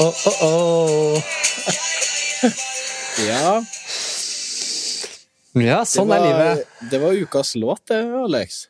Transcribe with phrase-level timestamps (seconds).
[0.00, 1.22] oh, oh, oh.
[3.28, 3.62] Ja,
[5.54, 6.64] Ja, sånn sånn er livet.
[6.90, 8.64] det var ukas låt, det, Alex.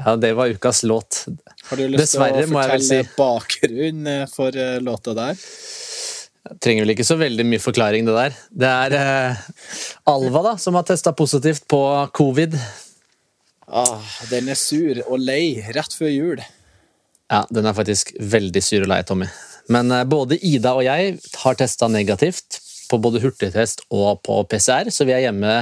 [0.00, 1.20] Ja, det var ukas låt.
[1.68, 3.14] Har du lyst Dessverre, til å jeg fortelle si.
[3.18, 5.38] bakgrunnen for eh, låta der?
[6.64, 8.38] Trenger vel ikke så veldig mye forklaring, det der.
[8.64, 9.42] Det er eh,
[10.10, 11.82] Alva da, som har testa positivt på
[12.16, 12.56] covid.
[13.70, 14.00] Ah,
[14.32, 16.42] den er sur og lei rett før jul.
[17.30, 19.28] Ja, den er faktisk veldig sur og lei, Tommy.
[19.70, 24.90] Men eh, både Ida og jeg har testa negativt på både hurtigtest og på PCR,
[24.90, 25.60] så vi er hjemme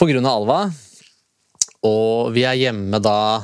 [0.00, 0.60] av Alva.
[1.86, 3.42] Og vi er hjemme da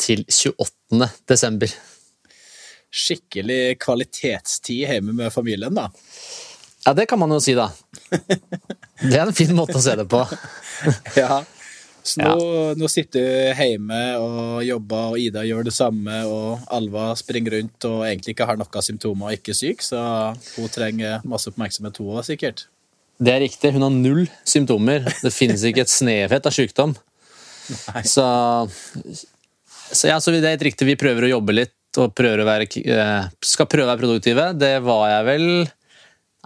[0.00, 1.10] til 28.
[1.28, 1.72] desember.
[2.96, 5.90] Skikkelig kvalitetstid hjemme med familien, da.
[6.86, 7.68] Ja, det kan man jo si, da.
[8.96, 10.22] Det er en fin måte å se det på.
[11.18, 11.42] Ja.
[12.06, 12.34] Så nå,
[12.78, 17.88] nå sitter du hjemme og jobber, og Ida gjør det samme, og Alva springer rundt
[17.88, 20.00] og egentlig ikke har noen symptomer og ikke er syk, så
[20.54, 22.68] hun trenger masse oppmerksomhet, hun òg, sikkert.
[23.16, 23.72] Det er riktig.
[23.72, 25.06] Hun har null symptomer.
[25.24, 26.92] Det finnes ikke et snefett av sykdom.
[28.06, 28.26] Så,
[29.90, 30.86] så ja, så det er helt riktig.
[30.86, 34.50] Vi prøver å jobbe litt og prøver å være, eh, skal prøve å være produktive.
[34.60, 35.48] Det var jeg vel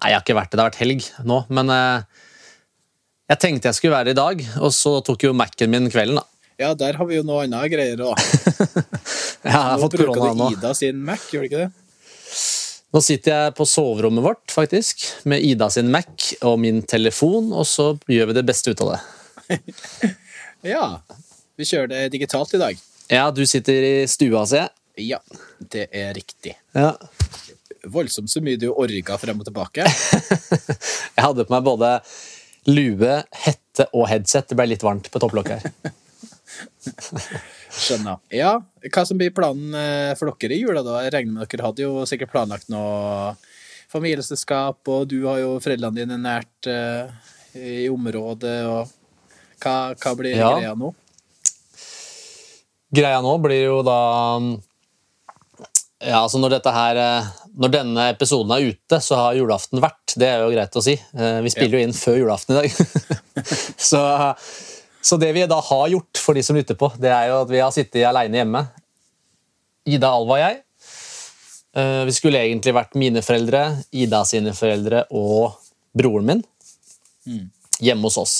[0.00, 0.56] Nei, jeg har ikke vært det.
[0.56, 1.36] Det har vært helg nå.
[1.52, 2.09] Men eh,
[3.30, 6.26] jeg tenkte jeg skulle være i dag, og så tok jo Mac-en min kvelden, da.
[6.60, 8.18] Ja, der har vi jo noe annet greier òg.
[9.46, 10.48] Jeg har Nå fått korona bruker nå.
[10.50, 11.70] du Ida sin Mac, gjør du ikke det?
[12.92, 17.64] Nå sitter jeg på soverommet vårt, faktisk, med Ida sin Mac og min telefon, og
[17.70, 19.00] så gjør vi det beste ut av det.
[20.68, 20.84] Ja.
[21.56, 22.80] Vi kjører det digitalt i dag.
[23.08, 25.14] Ja, du sitter i stua, ser jeg.
[25.14, 25.20] Ja,
[25.72, 26.52] det er riktig.
[26.76, 26.90] Ja.
[27.88, 29.86] Voldsomt så mye du orga frem og tilbake.
[31.16, 31.94] Jeg hadde på meg både
[32.68, 33.14] lue,
[33.46, 34.48] hette og headset.
[34.50, 35.72] Det ble litt varmt på topplokket her.
[37.70, 38.18] Skjønner.
[38.34, 38.56] Ja,
[38.90, 41.00] hva som blir planen eh, for dere i jula, da?
[41.06, 43.34] Jeg regner med dere hadde jo sikkert planlagt noe
[43.90, 47.10] familieselskap, og du har jo foreldrene dine nært uh,
[47.58, 48.90] i området, og
[49.62, 50.52] hva, hva blir Ja.
[50.54, 50.92] greia nå?
[52.94, 53.96] Greia nå blir jo da
[56.00, 57.26] Ja, altså når dette her eh,
[57.60, 60.14] Når denne episoden er ute, så har julaften vært.
[60.16, 60.94] Det er jo greit å si.
[60.96, 62.70] Eh, Vi spiller jo inn før julaften i dag.
[63.90, 64.00] så,
[65.04, 67.52] så det vi da har gjort, for de som lytter på, det er jo at
[67.52, 68.64] vi har sittet aleine hjemme.
[69.90, 70.62] Ida, Alva og jeg.
[71.76, 75.58] Eh, Vi skulle egentlig vært mine foreldre, Ida sine foreldre og
[75.96, 76.42] broren min
[77.80, 78.34] hjemme hos oss.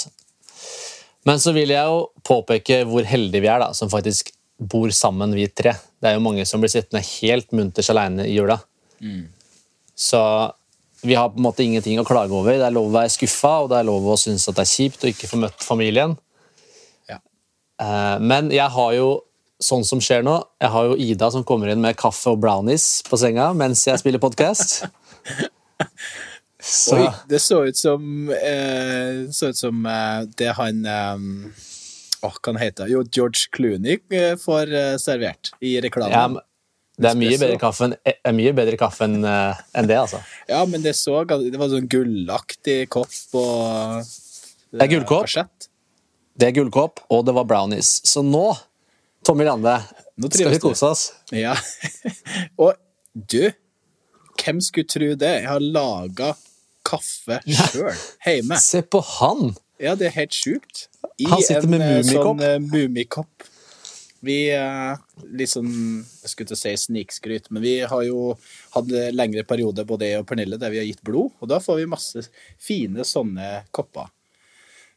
[1.28, 5.32] Men så vil jeg jo påpeke hvor heldige vi er, da, som faktisk bor sammen,
[5.36, 5.74] vi tre.
[6.00, 8.56] Det er jo mange som blir sittende helt munters alene i jula.
[9.96, 10.20] Så
[11.02, 12.58] vi har på en måte ingenting å klage over.
[12.60, 14.72] Det er lov å være skuffa, og det er lov å synes at det er
[14.74, 16.16] kjipt å ikke få møtt familien.
[17.08, 17.18] Ja.
[17.80, 19.08] Eh, Men jeg har jo,
[19.60, 23.02] sånn som skjer nå, jeg har jo Ida som kommer inn med kaffe og brownies
[23.08, 24.84] på senga mens jeg spiller podkast.
[26.60, 31.22] Så Oi, det så ut som eh, så ut som eh, det han eh,
[32.20, 36.36] Åh, hva han heter Jo, George Clooney eh, får eh, servert i reklamen.
[36.36, 36.44] ja,
[37.00, 40.20] det er mye bedre kaffe enn mye bedre kaffe enn eh, enn det, altså.
[40.50, 44.04] Ja, men det så Det var sånn gullaktig kopp og
[44.70, 45.30] Det er gullkopp.
[46.40, 47.98] Det er gullkopp, og det var brownies.
[48.06, 48.52] Så nå,
[49.26, 49.80] Tommy Lande,
[50.20, 51.02] Nå skal vi kose oss.
[51.34, 51.56] Ja.
[52.62, 52.76] og
[53.12, 53.50] du,
[54.40, 55.32] hvem skulle tro det?
[55.42, 56.34] Jeg har laga
[56.86, 57.92] kaffe sjøl
[58.24, 58.60] hjemme.
[58.62, 59.54] Se på han!
[59.80, 60.86] Ja, det er helt sjukt.
[61.20, 62.36] I Han sitter med en, med mummikopp.
[62.36, 63.49] Sånn uh, mummikopp.
[64.20, 65.00] Vi eh,
[65.32, 68.34] litt sånn Jeg skulle til å si snikskryt, men vi har jo
[68.74, 71.60] hatt en lengre periode, både jeg og Pernille, der vi har gitt blod, og da
[71.62, 72.26] får vi masse
[72.60, 74.10] fine sånne kopper.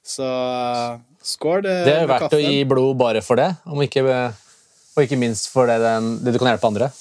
[0.04, 1.86] Så eh, skål kaffen.
[1.88, 2.28] Det er jo kaffen.
[2.28, 6.18] verdt å gi blod bare for det, om ikke, og ikke minst for det, den,
[6.25, 6.92] det du kan hjelpe andre.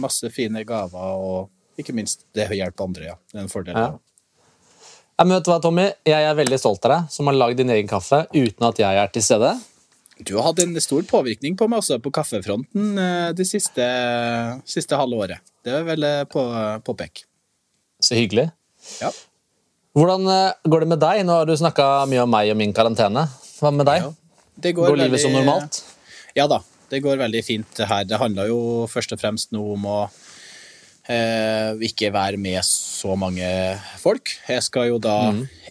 [0.00, 3.18] Masse fine gaver, og ikke minst det å hjelpe andre, ja.
[3.32, 3.80] Det er en fordel.
[3.80, 3.96] Ja.
[5.20, 5.82] Ja, men vet du hva, Tommy?
[6.08, 9.00] Jeg er veldig stolt av deg, som har lagd din egen kaffe uten at jeg
[9.02, 9.50] er til stede.
[10.26, 13.86] Du har hatt en stor påvirkning på meg også på kaffefronten eh, det siste,
[14.68, 15.44] siste halve året.
[15.64, 16.44] Det er vel eh, på,
[16.84, 17.24] påpek.
[18.04, 18.50] Så hyggelig.
[19.00, 19.12] Ja.
[19.96, 21.22] Hvordan eh, går det med deg?
[21.26, 23.24] Nå har du snakka mye om meg og min karantene.
[23.60, 24.04] Hva med deg?
[24.04, 24.12] Ja.
[24.60, 25.80] Det Går livet som normalt?
[26.36, 26.60] Ja da,
[26.92, 28.04] det går veldig fint her.
[28.04, 28.60] Det handler jo
[28.92, 30.00] først og fremst nå om å
[31.08, 33.48] eh, ikke være med så mange
[34.02, 34.34] folk.
[34.50, 35.16] Jeg skal jo da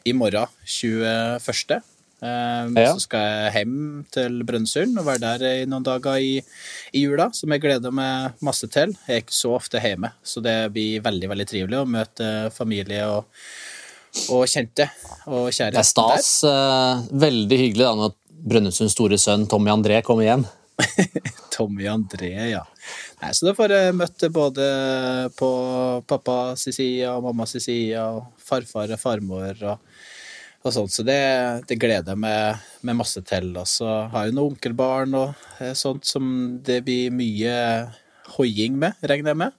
[0.09, 1.85] i morgen, 21.
[2.21, 2.93] Eh, Ja.
[2.93, 6.37] Så skal jeg hjem til Brønnøysund og være der i noen dager i,
[6.93, 8.95] i jula, som jeg gleder meg masse til.
[9.07, 13.05] Jeg er ikke så ofte hjemme, så det blir veldig veldig trivelig å møte familie
[13.07, 13.25] og,
[14.35, 14.89] og kjente
[15.27, 15.75] og kjære.
[15.77, 16.31] Det er stas.
[16.43, 18.15] eh, veldig hyggelig da, når
[18.49, 20.45] Brønnøysunds store sønn Tommy André kommer hjem.
[21.55, 22.61] Tommy André, ja.
[23.21, 24.67] Nei, så da får jeg møtt både
[25.35, 25.49] på
[26.07, 29.89] pappas side og mammas side, og farfar og farmor og,
[30.63, 30.91] og sånt.
[30.91, 31.19] Så det,
[31.69, 33.51] det gleder jeg meg med masse til.
[33.57, 35.33] Og så har jeg noen onkelbarn og
[35.63, 37.55] eh, sånt som det blir mye
[38.35, 39.55] hoiing med, regner jeg med.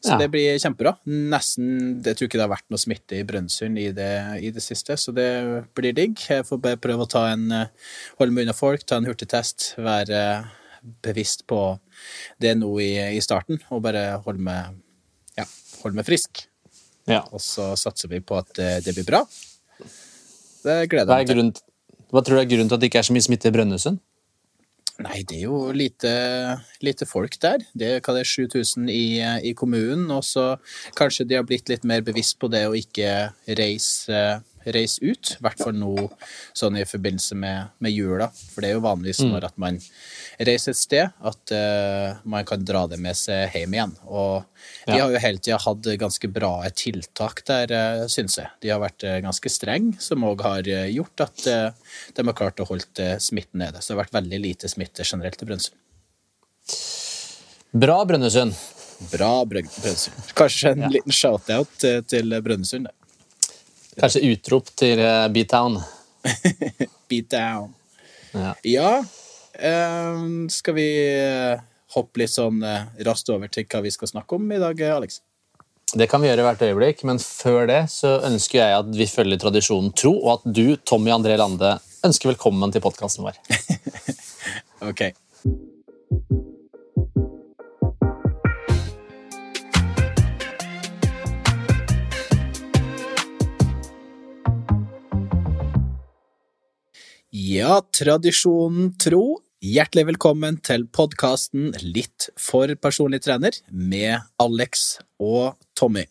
[0.00, 0.16] Så Ja.
[0.22, 0.94] det blir kjempebra.
[1.04, 4.62] Nesten Jeg tror ikke det har vært noe smitte i Brønnøysund i, det- i det
[4.64, 5.26] siste, så det
[5.76, 6.16] blir digg.
[6.16, 7.66] Jeg får bare prøve å ta en eh,
[8.18, 10.22] holde meg unna folk, ta en hurtigtest, være
[11.04, 11.78] bevisst på
[12.40, 14.78] det nå i, i starten, og bare holde meg,
[15.36, 15.44] ja,
[15.82, 16.46] holde meg frisk.
[17.04, 17.20] Ja.
[17.36, 19.20] Og så satser vi på at det, det blir bra.
[20.64, 21.36] Det gleder jeg meg til.
[21.36, 21.52] grunnen,
[22.10, 24.00] hva tror du er grunnen til at det ikke er så mye smitte i Brønnøysund?
[25.00, 26.10] Nei, det er jo lite,
[26.84, 27.62] lite folk der.
[27.72, 29.04] Det hva det er 7000 i,
[29.48, 30.58] i kommunen, og så
[30.98, 34.20] kanskje de har blitt litt mer bevisst på det å ikke reise,
[34.66, 35.34] reise ut.
[35.38, 35.94] I hvert fall nå
[36.56, 38.26] sånn i forbindelse med, med jula.
[38.52, 39.78] For det er jo vanligvis når at man
[40.40, 43.94] reiser et sted, at uh, man kan dra det med seg hjem igjen.
[44.08, 44.44] Og
[44.86, 45.04] de Ja.
[45.06, 47.72] har jo hele tida hatt ganske bra tiltak der,
[48.02, 48.48] uh, syns jeg.
[48.60, 51.70] De har vært eh, ganske strenge, som òg har eh, gjort at uh,
[52.16, 53.80] de har klart å holde eh, smitten nede.
[53.80, 55.76] Så det har vært veldig lite smitte generelt i Brønnøysund.
[57.72, 58.54] Bra, Brønnøysund.
[59.12, 60.32] Bra Brø- Brønnøysund.
[60.36, 62.88] Kanskje en liten shout-out eh, til Brønnøysund.
[62.90, 62.96] da.
[64.00, 65.80] Kanskje utrop til eh, B-Town.
[67.10, 67.74] B-Town.
[68.34, 68.54] Ja.
[68.64, 68.92] Ja,
[69.60, 71.58] Um, skal vi eh,
[71.92, 72.62] hoppe litt sånn
[73.04, 75.20] raskt over til hva vi skal snakke om i dag, Alex?
[75.90, 79.42] Det kan vi gjøre hvert øyeblikk, men før det så ønsker jeg at vi følger
[79.42, 81.74] tradisjonen tro, og at du, Tommy André Lande,
[82.06, 83.40] ønsker velkommen til podkasten vår.
[84.80, 85.10] Ok.
[97.30, 99.36] Ja, tradisjonen tro.
[99.62, 106.02] Hjertelig velkommen til podkasten Litt for personlig trener med Alex og Tommy.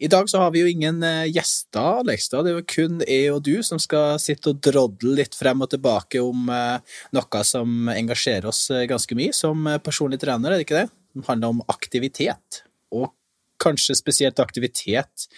[0.00, 2.30] I dag så har vi jo ingen eh, gjester, Alex.
[2.32, 2.40] Da.
[2.40, 5.74] Det er jo kun jeg og du som skal sitte og drodle litt frem og
[5.74, 10.68] tilbake om eh, noe som engasjerer oss eh, ganske mye som personlig trener, er det
[10.70, 10.86] ikke det?
[11.20, 12.62] Det handler om aktivitet.
[12.96, 13.12] Og
[13.60, 15.28] kanskje spesielt aktivitet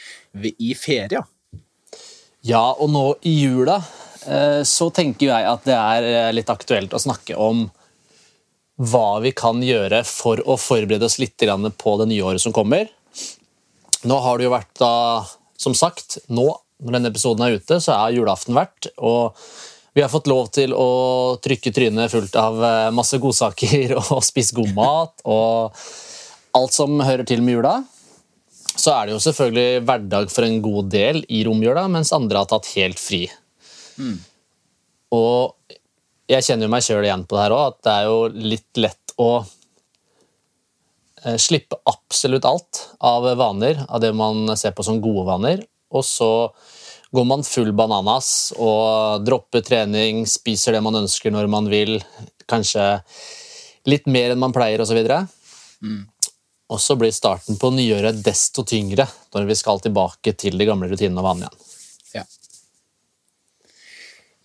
[0.54, 1.26] i ferier.
[2.46, 3.81] Ja, og nå i jula
[4.67, 7.67] så tenker jeg at det er eh, litt aktuelt å snakke om
[8.83, 12.89] hva vi kan gjøre for å forberede oss litt på det nye året som kommer.
[14.03, 14.95] Nå har det jo vært da,
[15.61, 16.49] som sagt, nå
[16.83, 19.39] når denne episoden er ute, så er julaften vært, og
[19.95, 24.57] vi har fått lov til å trykke trynet fullt av eh, masse godsaker og spise
[24.57, 25.77] god mat og
[26.57, 27.75] alt som hører til med jula.
[28.73, 32.49] Så er det jo selvfølgelig hverdag for en god del i romjula, mens andre har
[32.49, 33.27] tatt helt fri.
[35.12, 35.75] Og
[36.31, 38.81] jeg kjenner jo meg sjøl igjen på det her òg, at det er jo litt
[38.81, 39.31] lett å
[41.25, 46.06] eh, slippe absolutt alt av vaner, av det man ser på som gode vaner, og
[46.06, 46.31] så
[47.12, 51.99] går man full bananas og dropper trening, spiser det man ønsker når man vil,
[52.49, 52.87] kanskje
[53.88, 55.02] litt mer enn man pleier, osv.
[56.73, 59.04] Og så blir starten på nyåret desto tyngre
[59.35, 61.72] når vi skal tilbake til de gamle rutinene og vanene igjen.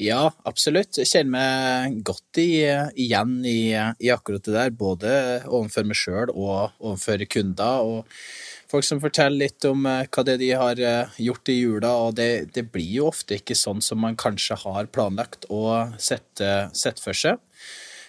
[0.01, 0.27] Ja.
[0.45, 0.99] Absolutt.
[1.01, 2.61] Jeg kjenner meg godt i,
[3.01, 7.81] igjen i, i akkurat det der, både overfor meg sjøl og overfor kunder.
[7.81, 8.19] og
[8.67, 12.17] Folk som forteller litt om eh, hva det de har eh, gjort i jula, og
[12.19, 16.67] det, det blir jo ofte ikke sånn som man kanskje har planlagt og sett, eh,
[16.75, 17.39] sett for seg.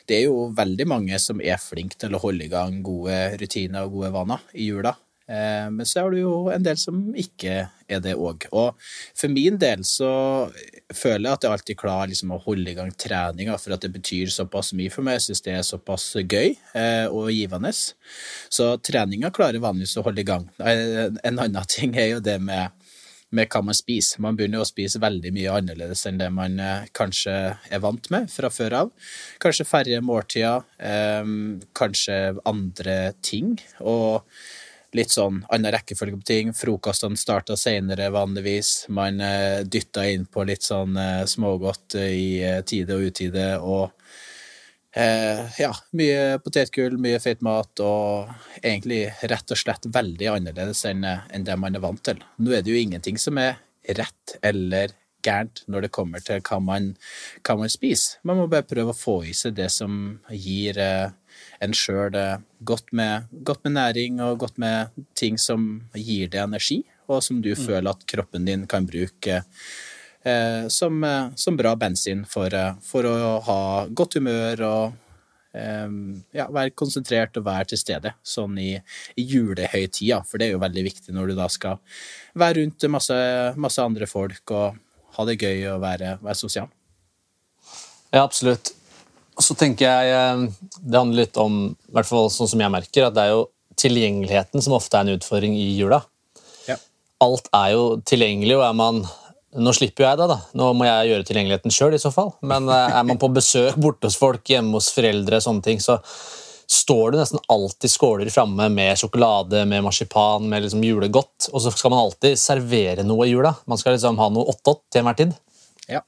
[0.09, 3.87] Det er jo veldig mange som er flinke til å holde i gang gode rutiner
[3.87, 4.97] og gode vaner i jula.
[5.29, 7.57] Eh, Men så er det jo en del som ikke
[7.89, 8.47] er det òg.
[8.53, 8.77] Og
[9.17, 10.11] for min del så
[10.95, 13.93] føler jeg at jeg alltid klarer liksom å holde i gang treninga, for at det
[13.93, 15.19] betyr såpass mye for meg.
[15.19, 17.73] Jeg syns det er såpass gøy eh, og givende.
[17.73, 20.49] Så treninga klarer vanligvis å holde i gang.
[20.59, 22.73] En annen ting er jo det med
[23.31, 24.23] med hva man spiser.
[24.25, 27.35] Man begynner å spise veldig mye annerledes enn det man eh, kanskje
[27.69, 28.93] er vant med fra før av.
[29.43, 30.65] Kanskje færre måltider,
[31.77, 32.17] kanskje
[32.49, 33.59] andre ting.
[33.85, 34.25] Og
[34.97, 36.55] litt sånn annen rekkefølge på ting.
[36.57, 38.87] Frokostene starta senere vanligvis.
[38.95, 43.51] Man eh, dytta inn på litt sånn eh, smågodt i eh, tide og utide.
[43.59, 43.93] og
[44.99, 48.31] Eh, ja, mye potetgull, mye feit mat, og
[48.63, 52.23] egentlig rett og slett veldig annerledes enn enn det man er vant til.
[52.41, 53.61] Nå er det jo ingenting som er
[53.99, 56.93] rett eller gærent når det kommer til hva man,
[57.47, 58.19] hva man spiser.
[58.27, 61.11] Man må bare prøve å få i seg det som gir eh,
[61.61, 66.45] en sjøl eh, godt, med- godt med næring og godt med ting som gir deg
[66.45, 69.43] energi, og som du føler at kroppen din kan bruke
[70.25, 74.93] eh, som, eh, som bra bensin for, eh, for å ha godt humør og
[75.55, 75.89] eh,
[76.37, 78.75] ja, være konsentrert og være til stede sånn i,
[79.17, 81.79] i julehøytida, for det er jo veldig viktig når du da skal
[82.39, 83.17] være rundt masse,
[83.57, 84.77] masse andre folk og
[85.19, 86.69] ha det gøy og være, være sosial.
[88.13, 88.75] Ja, absolutt.
[89.39, 90.43] Så tenker jeg eh,
[90.83, 93.47] Det handler litt om, i hvert fall sånn som jeg merker, at det er jo
[93.79, 96.03] tilgjengeligheten som ofte er en utfordring i jula.
[96.67, 96.79] Ja.
[97.23, 99.07] Alt er jo tilgjengelig, og er man
[99.59, 100.35] Nå slipper jo jeg det, da.
[100.61, 102.35] Nå må jeg gjøre tilgjengeligheten sjøl, i så fall.
[102.45, 105.97] Men eh, er man på besøk borte hos folk, hjemme hos foreldre, sånne ting, så
[106.69, 111.49] står det nesten alltid skåler framme med sjokolade, med marsipan, med liksom julegodt.
[111.53, 113.55] Og så skal man alltid servere noe i jula.
[113.65, 115.33] Man skal liksom ha noe åttot til enhver tid.
[115.89, 116.03] Ja.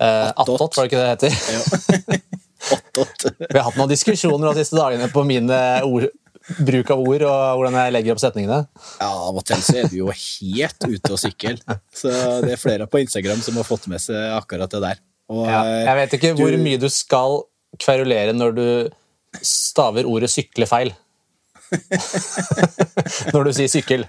[0.00, 1.32] Eh, Attot, var det ikke det det heter?
[1.52, 2.20] ja.
[3.50, 6.06] Vi har hatt noen diskusjoner de siste dagene på min eh, ord,
[6.66, 8.58] bruk av ord og hvordan jeg legger opp setningene.
[9.00, 11.54] Ja, av og til så er du jo helt ute å sykle.
[11.94, 12.10] Så
[12.44, 15.02] det er flere på Instagram som har fått med seg akkurat det der.
[15.30, 17.42] Og, Ja, jeg vet ikke du- hvor mye du skal
[17.80, 18.66] kverulere når du
[19.46, 20.90] staver ordet 'sykle' feil.
[23.34, 24.06] når du sier 'sykkel'.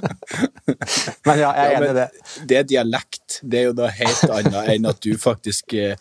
[1.26, 2.08] Men ja, jeg er Ja, enig i det.
[2.48, 3.38] Det er dialekt.
[3.42, 5.94] Det er jo noe helt annet enn at du faktisk eh,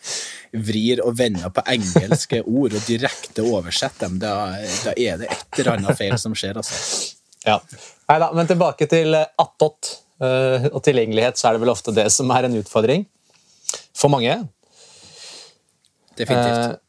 [0.54, 4.20] vrir og vender på engelske ord og direkte oversetter dem.
[4.22, 4.34] Da,
[4.86, 6.76] da er det et eller annet feil som skjer, altså.
[7.48, 7.60] Ja.
[8.10, 12.10] Neida, men tilbake til eh, attåt eh, og tilgjengelighet, så er det vel ofte det
[12.14, 13.08] som er en utfordring
[13.96, 14.36] for mange.
[16.20, 16.80] Definitivt.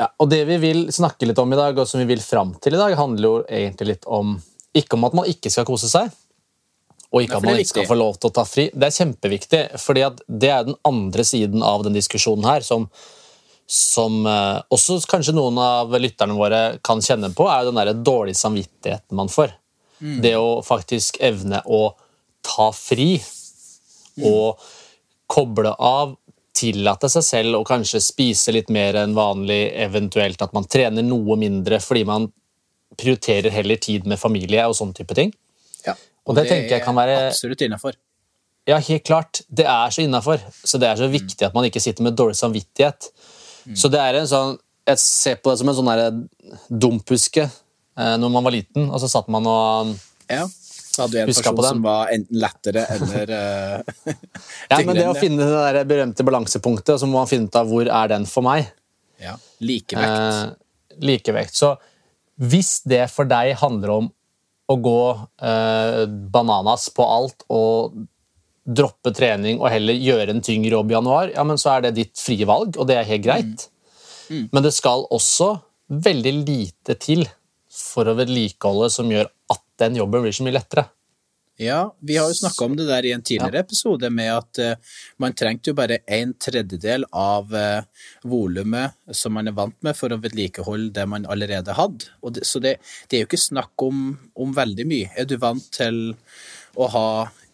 [0.00, 2.54] Ja, og det vi vil snakke litt om i dag, og som vi vil fram
[2.62, 4.38] til i dag, handler jo egentlig litt om
[4.76, 6.10] ikke om at man ikke skal kose seg,
[7.10, 8.68] og ikke at man ikke skal få lov til å ta fri.
[8.72, 10.04] Det er kjempeviktig, fordi
[10.40, 12.86] det er den andre siden av den diskusjonen her, som,
[13.66, 18.38] som eh, også kanskje noen av lytterne våre kan kjenne på, er den der dårlige
[18.40, 19.52] samvittigheten man får.
[20.00, 20.16] Mm.
[20.22, 21.90] Det å faktisk evne å
[22.46, 23.18] ta fri
[24.20, 24.26] Mm.
[24.28, 24.70] og
[25.30, 26.16] koble av,
[26.60, 31.36] tillate seg selv å kanskje spise litt mer enn vanlig, eventuelt at man trener noe
[31.40, 32.28] mindre fordi man
[33.00, 35.32] prioriterer heller tid med familie og sånn type ting.
[35.86, 35.94] Ja.
[36.26, 37.96] Og det tenker jeg kan være- absolutt innafor.
[38.68, 39.40] Ja, helt klart.
[39.48, 40.38] Det er så innafor.
[40.64, 43.08] Så det er så viktig at man ikke sitter med dårlig samvittighet.
[43.74, 48.14] Så det er en sånn Jeg ser på det som en sånn derre dumphuske eh,
[48.18, 49.92] når man var liten, og så satt man og
[50.28, 50.46] Ja.
[50.90, 54.14] Så hadde du en person som var enten lettere eller uh,
[54.72, 57.58] Ja, men det å finne det der berømte balansepunktet, og så må man finne ut
[57.60, 58.72] av hvor er den for meg.
[59.22, 59.36] Ja.
[59.62, 60.16] Likevekt.
[60.16, 61.54] Eh, likevekt.
[61.54, 61.74] Så
[62.40, 64.08] hvis det for deg handler om
[64.70, 65.02] å gå
[65.44, 68.00] eh, bananas på alt og
[68.70, 71.96] droppe trening og heller gjøre en tyngre jobb i januar, ja, men så er det
[71.98, 73.66] ditt frie valg, og det er helt greit.
[74.30, 75.56] Men det skal også
[75.90, 77.24] veldig lite til
[77.70, 79.30] for å vedlikeholde som gjør
[79.80, 80.88] den jobben blir så mye lettere.
[81.60, 85.00] Ja, vi har jo snakka om det der i en tidligere episode, med at uh,
[85.20, 90.08] man trengte jo bare en tredjedel av uh, volumet som man er vant med for
[90.08, 92.08] å vedlikeholde det man allerede hadde.
[92.32, 92.78] Det, så det,
[93.10, 95.12] det er jo ikke snakk om, om veldig mye.
[95.20, 96.00] Er du vant til
[96.80, 97.10] å ha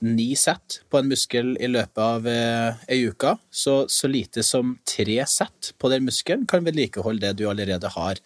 [0.07, 4.77] ni sett på en muskel i løpet av uh, ei uke, så, så lite som
[4.87, 8.23] tre sett på den muskelen kan vedlikeholde det du allerede har.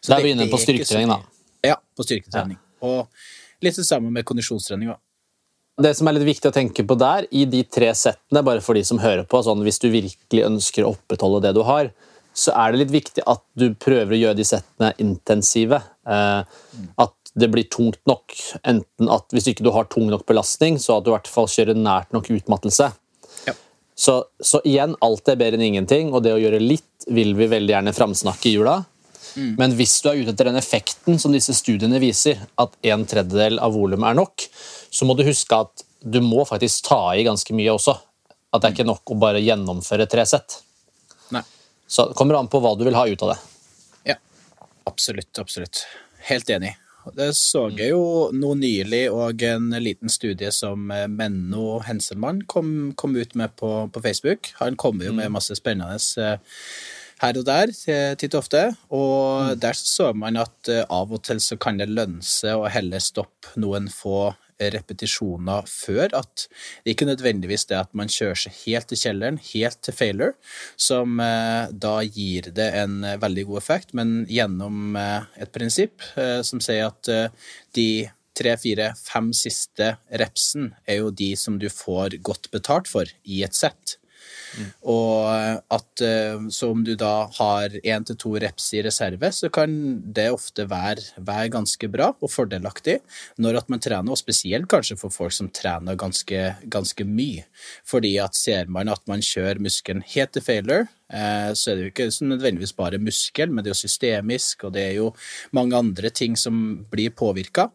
[0.00, 1.20] Så Da er vi inne på styrketrening, da.
[1.74, 2.56] Ja, på styrketrening.
[2.86, 3.12] Og
[3.64, 4.92] litt det samme med kondisjonstrening.
[4.94, 5.02] Også.
[5.78, 8.78] Det som er litt viktig å tenke på der, i de tre settene, bare for
[8.78, 11.92] de som hører på, sånn, hvis du virkelig ønsker å opprettholde det du har,
[12.38, 15.80] så er det litt viktig at du prøver å gjøre de settene intensive.
[16.06, 16.58] Eh,
[17.02, 18.34] at det blir tungt nok.
[18.66, 21.50] Enten at hvis ikke du har tung nok belastning, så at du i hvert fall
[21.50, 22.90] kjører nært nok utmattelse.
[23.46, 23.54] Ja.
[23.98, 27.50] Så, så igjen, alt er bedre enn ingenting, og det å gjøre litt vil vi
[27.50, 28.80] veldig gjerne framsnakke i jula.
[29.60, 33.60] Men hvis du er ute etter den effekten som disse studiene viser, at en tredjedel
[33.62, 34.48] av volumet er nok,
[34.90, 37.96] så må du huske at du må faktisk ta i ganske mye også.
[38.54, 40.60] At det er ikke nok å bare gjennomføre tre sett.
[41.34, 41.44] Nei.
[41.86, 43.38] Så det kommer an på hva du vil ha ut av det.
[44.14, 44.20] Ja,
[44.88, 45.84] absolutt, absolutt.
[46.28, 46.76] Helt enig.
[47.16, 52.92] Det så jeg jo nå nylig, og en liten studie som eh, Menno Henselmann kom,
[52.98, 54.50] kom ut med på, på Facebook.
[54.60, 56.40] Han kommer jo med masse spennende eh,
[57.22, 57.72] her og der
[58.18, 61.90] titt og ofte, og der så man at eh, av og til så kan det
[61.90, 66.12] lønne seg å heller stoppe noen få repetisjoner før.
[66.18, 66.46] At
[66.84, 70.34] det ikke nødvendigvis det at man kjører seg helt til kjelleren, helt til failure,
[70.76, 76.04] som eh, da gir det en eh, veldig god effekt, men gjennom eh, et prinsipp
[76.18, 77.12] eh, som sier at
[77.76, 77.88] de
[78.38, 83.42] tre, fire, fem siste repsen er jo de som du får godt betalt for i
[83.46, 83.98] et sett.
[84.88, 85.28] Og
[85.74, 89.72] at eh, så om du da har én til to reps i reserve, så kan
[90.14, 92.98] det ofte være, være ganske bra og fordelaktig
[93.38, 97.46] når at man trener, og spesielt kanskje for folk som trener ganske, ganske mye.
[97.86, 101.84] Fordi at ser man at man kjører muskelen helt til failure, eh, så er det
[101.86, 105.06] jo ikke nødvendigvis bare muskel, men det er jo systemisk, og det er jo
[105.56, 106.58] mange andre ting som
[106.92, 107.68] blir påvirka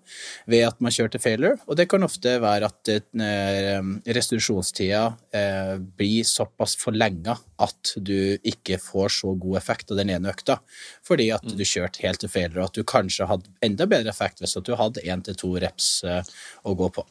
[0.49, 1.57] ved at man kjører til failure.
[1.65, 8.79] Og det kan ofte være at eh, restitusjonstida eh, blir såpass forlenga at du ikke
[8.81, 10.59] får så god effekt av den ene økta,
[11.05, 14.43] fordi at du kjørte helt til failure, og at du kanskje hadde enda bedre effekt
[14.43, 16.21] hvis at du hadde én til to reps eh,
[16.67, 17.05] å gå på.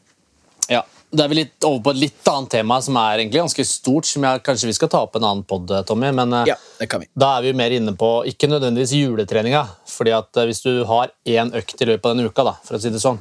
[0.69, 3.63] Ja, Da er vi litt over på et litt annet tema som er egentlig ganske
[3.69, 6.09] stort, som jeg, kanskje vi skal ta opp en annen pod, Tommy.
[6.11, 7.07] Men eh, Ja, det kan vi.
[7.13, 9.61] da er vi mer inne på ikke nødvendigvis juletreninga.
[9.93, 12.79] fordi at eh, hvis du har én økt i løpet av denne uka, da, for
[12.79, 13.19] å si det sånn,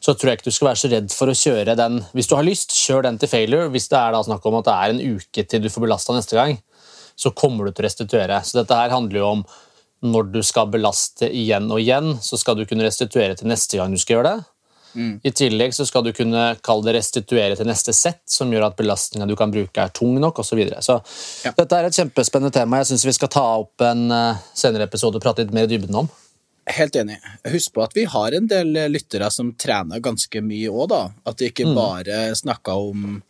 [0.00, 2.04] så tror jeg ikke du skal være så redd for å kjøre den.
[2.12, 3.70] Hvis du har lyst, kjør den til failure.
[3.72, 6.12] Hvis det er da snakk om at det er en uke til du får belasta
[6.18, 6.58] neste gang,
[7.16, 8.44] så kommer du til å restituere.
[8.44, 9.44] Så dette her handler jo om
[10.04, 13.92] når du skal belaste igjen og igjen, så skal du kunne restituere til neste gang
[13.92, 14.44] du skal gjøre det.
[14.96, 18.78] I tillegg så skal du kunne kalle det restituere til neste sett, som gjør at
[18.78, 20.50] belastninga du kan bruke, er tung nok, osv.
[20.50, 20.82] Så, videre.
[20.82, 21.00] så
[21.44, 21.52] Ja.
[21.56, 22.80] dette er et kjempespennende tema.
[22.80, 25.72] Jeg syns vi skal ta opp en eh, senere episode og prate litt mer i
[25.74, 26.10] dybden om.
[26.70, 27.16] Helt enig.
[27.50, 31.02] Husk på at vi har en del lyttere som trener ganske mye òg, da.
[31.26, 33.22] At vi ikke bare snakker om,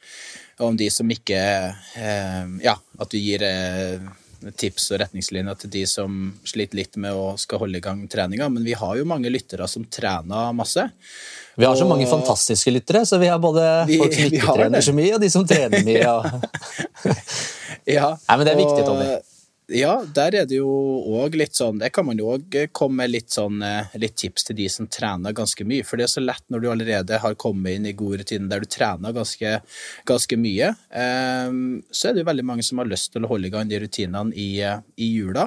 [0.60, 4.10] om de som ikke eh, Ja, at vi gir eh,
[4.56, 6.16] tips og retningslinjer til de som
[6.48, 9.68] sliter litt med å skal holde i gang treninga, men vi har jo mange lyttere
[9.68, 10.86] som trener masse.
[11.60, 14.80] Vi har så mange fantastiske lyttere, så vi har både Vi- folk som ikke trener
[14.86, 16.06] så mye, og de som trener mye.
[16.08, 16.24] Og...
[17.90, 19.06] Ja, Nei, men det er viktig, Tommy.
[19.70, 20.66] Ja, der er det jo
[21.20, 24.42] òg litt sånn Det kan man jo òg komme med litt sånn eh, litt tips
[24.48, 25.84] til de som trener ganske mye.
[25.86, 28.60] For det er så lett når du allerede har kommet inn i gode rutiner der
[28.64, 29.50] du trener ganske,
[30.10, 30.68] ganske mye.
[30.90, 31.48] eh,
[31.94, 33.78] Så er det jo veldig mange som har lyst til å holde i gang de
[33.84, 35.44] rutinene i, eh, i jula.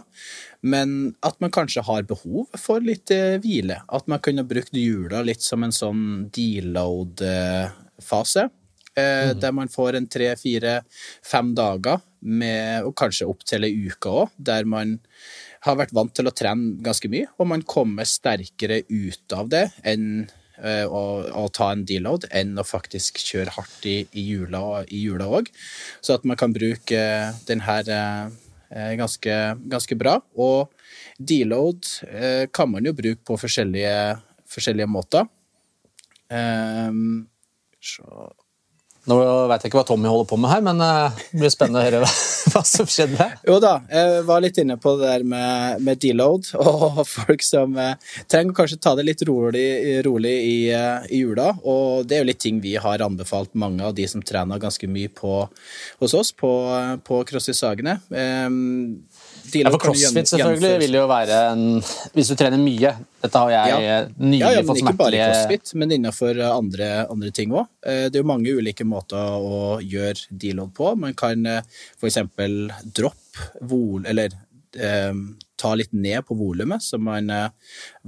[0.64, 3.82] Men at man kanskje har behov for litt eh, hvile.
[3.92, 8.48] At man kunne brukt jula litt som en sånn deload-fase.
[8.94, 9.40] Mm.
[9.42, 10.84] Der man får en tre, fire,
[11.26, 14.98] fem dager, med, og kanskje opp til ei uke òg, der man
[15.64, 19.64] har vært vant til å trene ganske mye, og man kommer sterkere ut av det
[19.88, 20.26] enn
[20.60, 21.04] eh, å,
[21.40, 25.52] å ta en deload, enn å faktisk kjøre hardt i, i jula òg.
[26.04, 27.04] Så at man kan bruke
[27.48, 28.26] den her eh,
[28.76, 29.40] eh, ganske,
[29.72, 30.18] ganske bra.
[30.36, 30.74] Og
[31.18, 31.88] deload
[32.52, 33.96] kan man jo bruke på forskjellige,
[34.50, 35.30] forskjellige måter.
[36.34, 37.28] Um,
[37.84, 38.32] så
[39.10, 39.18] Nå
[39.50, 41.84] vet jeg ikke hva Tommy holder på med her, men eh, det blir spennende å
[41.84, 43.26] høre hva, som skjedde.
[43.50, 47.76] Jo da, jeg var litt inne på det der med, med deload, og folk som
[47.76, 47.98] eh,
[48.32, 49.66] trenger kanskje ta det litt rolig,
[50.08, 51.50] rolig i, eh, i jula.
[51.68, 54.88] Og det er jo litt ting vi har anbefalt mange av de som trener ganske
[54.88, 55.42] mye på,
[56.00, 56.54] hos oss på,
[57.04, 57.98] på CrossFit Sagene.
[58.08, 59.04] Um,
[59.54, 61.64] Ja, for CrossFit selvfølgelig vil jo være en
[62.16, 63.98] Hvis du trener mye Dette har jeg Ja.
[64.06, 67.68] fått nylig ja, ja, men smertelige ikke bare crossfit, men innenfor andre, andre ting òg.
[67.84, 70.94] Det er jo mange ulike måter å gjøre deload på.
[71.00, 71.94] Man kan f.eks.
[72.00, 72.58] for eksempel
[72.96, 74.04] droppe vol...
[74.10, 74.36] Eller
[74.80, 75.14] eh,
[75.64, 77.52] ta litt ned på volumet som man eh,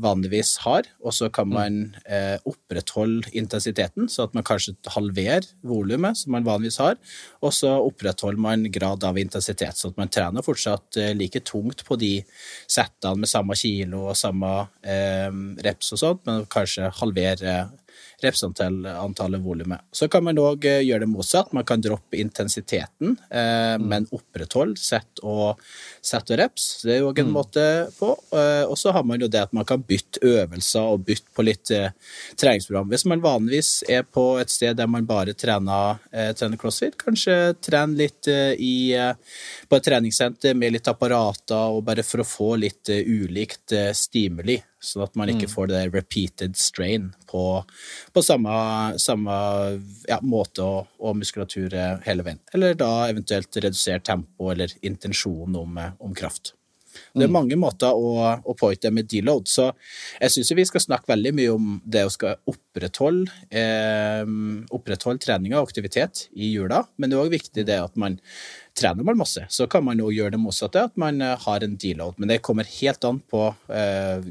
[0.02, 6.20] vanligvis har, og så kan man eh, opprettholde intensiteten, så at man kanskje halverer volumet
[6.20, 6.98] som man vanligvis har,
[7.42, 11.86] og så opprettholder man grad av intensitet, så at man trener fortsatt eh, like tungt
[11.88, 12.14] på de
[12.66, 14.52] settene med samme kilo og samme
[14.84, 15.32] eh,
[15.66, 17.58] reps og sånt, men kanskje halvere
[18.24, 19.84] repsantallet volumet.
[19.92, 21.54] Så kan man òg gjøre det motsatt.
[21.54, 25.62] Man kan droppe intensiteten, eh, men opprettholde sett og,
[26.06, 26.68] sette og reps.
[26.86, 27.66] Det er òg en måte
[28.00, 28.14] på.
[28.36, 31.46] Eh, og så har man jo det at man kan bytte øvelser og bytte på
[31.46, 31.92] litt eh,
[32.40, 32.90] treningsprogram.
[32.92, 37.56] Hvis man vanligvis er på et sted der man bare trener, eh, trener crossfit, kanskje
[37.64, 39.14] trene litt eh, i, eh,
[39.70, 43.92] på et treningssenter med litt apparater, og bare for å få litt eh, ulikt eh,
[43.96, 44.60] stimuli.
[44.86, 47.46] Sånn at man ikke får det repeated strain på,
[48.14, 48.58] på samme,
[49.02, 49.38] samme
[50.10, 51.74] ja, måte og, og muskulatur
[52.06, 52.44] hele veien.
[52.54, 56.54] Eller da eventuelt redusere tempo eller intensjon om, eh, om kraft.
[57.16, 59.70] Det er mange måter å, å pointe med deload, så
[60.20, 64.24] jeg syns vi skal snakke veldig mye om det å skal opprettholde, eh,
[64.76, 68.20] opprettholde trening og aktivitet i jula, men det er òg viktig det at man
[68.76, 71.78] trener man masse, så kan man òg gjøre det motsatte, at man eh, har en
[71.80, 72.20] deload.
[72.20, 74.28] Men det kommer helt an på eh,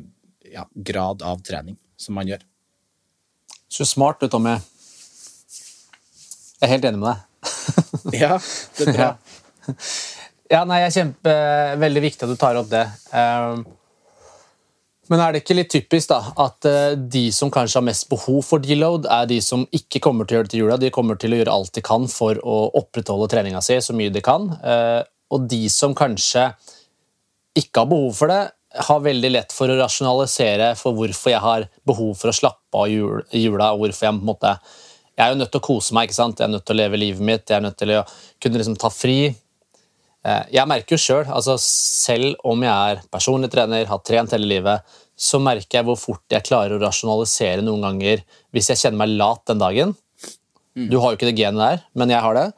[0.54, 2.42] ja, grad av trening som man gjør.
[3.74, 4.54] Så smart du, Tommy.
[6.60, 8.18] Jeg er helt enig med deg.
[8.20, 8.36] Ja,
[8.78, 9.08] det er bra.
[10.52, 11.32] Ja, nei, jeg er kjempe,
[11.80, 12.84] Veldig viktig at du tar opp det.
[13.10, 13.64] Um,
[15.10, 18.38] Men er det ikke litt typisk da, at eh, de som kanskje har mest behov
[18.46, 20.78] for deload, er de som ikke kommer til å gjøre det til jula?
[20.80, 24.12] De kommer til å gjøre alt de kan for å opprettholde treninga si så mye
[24.14, 24.48] de kan.
[24.64, 25.02] Eh,
[25.34, 26.46] Og de som kanskje
[27.58, 28.42] ikke har behov for det,
[28.88, 32.88] har veldig lett for å rasjonalisere for hvorfor jeg har behov for å slappe av
[32.90, 34.58] i jula, og hvorfor jeg på en måte
[35.14, 36.40] Jeg er jo nødt til å kose meg, ikke sant?
[36.40, 38.00] jeg er nødt til å leve livet mitt, jeg er nødt til å
[38.42, 39.34] kunne liksom ta fri.
[40.26, 44.48] Eh, jeg merker jo sjøl, altså selv om jeg er personlig trener, har trent hele
[44.50, 44.82] livet,
[45.14, 49.14] så merker jeg hvor fort jeg klarer å rasjonalisere noen ganger hvis jeg kjenner meg
[49.14, 49.94] lat den dagen.
[50.90, 52.48] Du har jo ikke det genet der, men jeg har det.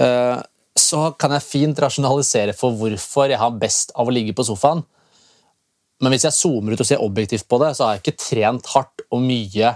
[0.00, 0.38] Eh,
[0.80, 4.80] Så kan jeg fint rasjonalisere for hvorfor jeg har best av å ligge på sofaen.
[6.00, 8.68] Men hvis jeg zoomer ut og ser objektivt på det, så har jeg ikke trent
[8.74, 9.74] hardt og mye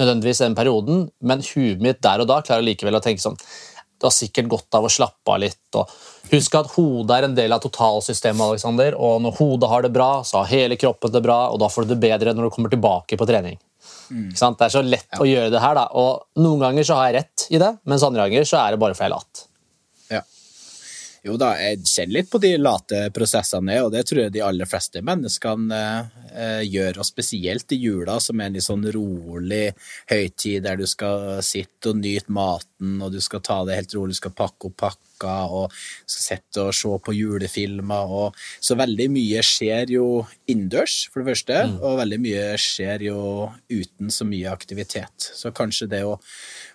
[0.00, 3.36] nødvendigvis den perioden, men huet mitt der og da klarer likevel å tenke sånn
[4.00, 5.76] Du har sikkert godt av å slappe av litt.
[5.78, 5.90] og
[6.32, 10.08] Husk at hodet er en del av totalsystemet, Alexander, og når hodet har det bra,
[10.26, 12.72] så har hele kroppen det bra, og da får du det bedre når du kommer
[12.72, 13.60] tilbake på trening.
[14.10, 14.32] Mm.
[14.34, 14.58] sant?
[14.58, 15.86] Det er så lett å gjøre det her, da.
[16.02, 18.82] Og noen ganger så har jeg rett i det, mens andre ganger så er det
[18.82, 19.44] bare for jeg er lat.
[21.22, 24.66] Jo da, jeg kjenner litt på de late prosessene, og det tror jeg de aller
[24.66, 25.82] fleste menneskene
[26.34, 26.98] eh, gjør.
[26.98, 29.68] Og spesielt i jula, som er en litt sånn rolig
[30.10, 32.34] høytid der du skal sitte og nyte
[32.82, 35.72] maten, og du skal ta det helt rolig, du skal pakke opp pakka, og
[36.06, 38.10] skal sitte og se på julefilmer.
[38.10, 43.50] Og, så veldig mye skjer jo innendørs, for det første, og veldig mye skjer jo
[43.70, 45.30] uten så mye aktivitet.
[45.34, 46.18] Så kanskje det å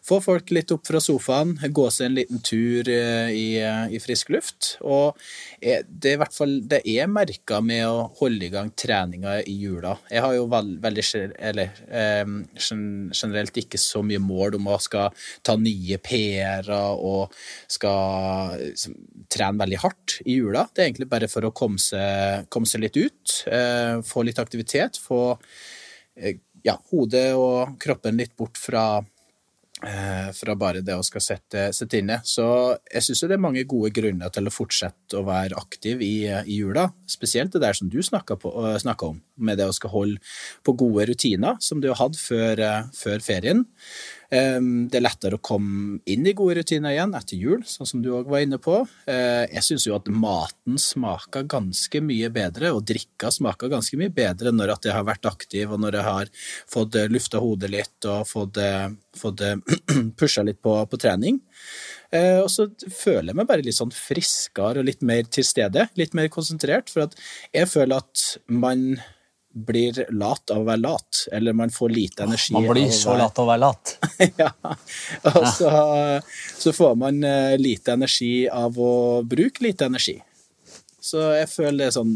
[0.08, 3.48] få folk litt opp fra sofaen, gå seg en liten tur eh, i,
[3.92, 4.78] i frisk luft.
[4.88, 5.18] Og
[5.60, 9.42] eh, det er i hvert fall det er merka med å holde i gang treninga
[9.44, 9.98] i jula.
[10.12, 11.06] Jeg har jo vel, veldig
[11.50, 12.24] eller, eh,
[12.64, 17.34] generelt ikke så mye mål om å skal ta nye PR-er og
[17.72, 18.96] skal liksom,
[19.32, 20.68] trene veldig hardt i jula.
[20.72, 24.42] Det er egentlig bare for å komme seg, komme seg litt ut, eh, få litt
[24.42, 25.22] aktivitet, få
[26.18, 28.88] eh, ja, hodet og kroppen litt bort fra
[29.78, 32.18] fra bare det å skal sette, sette inne.
[32.26, 32.44] Så
[32.90, 36.58] jeg syns det er mange gode grunner til å fortsette å være aktiv i, i
[36.64, 36.88] jula.
[37.06, 38.40] Spesielt det der som du snakka
[39.06, 40.22] om, med det å skal holde
[40.66, 43.66] på gode rutiner, som du har hatt før, eh, før ferien.
[44.34, 48.02] Eh, Det er lettere å komme inn i gode rutiner igjen etter jul, sånn som
[48.02, 48.82] du òg var inne på.
[49.08, 54.10] Eh, Jeg syns jo at maten smaker ganske mye bedre, og drikka smaker ganske mye
[54.14, 56.26] bedre når at jeg har vært aktiv, og når jeg har
[56.68, 59.46] fått eh, lufta hodet litt og fått, eh, fått
[60.20, 61.42] pusha litt på, på trening.
[62.12, 65.90] Eh, Og så føler jeg meg bare litt sånn friskere og litt mer til stede,
[66.00, 67.16] litt mer konsentrert, for at
[67.56, 68.90] jeg føler at man
[69.58, 73.24] blir lat av å være lat, eller man får lite energi Man blir så være-
[73.24, 73.94] lat av å være lat.
[74.44, 74.52] ja.
[75.34, 75.72] Og så,
[76.62, 78.92] så får man eh, lite energi av å
[79.26, 80.20] bruke lite energi.
[81.08, 82.14] Så jeg føler det sånn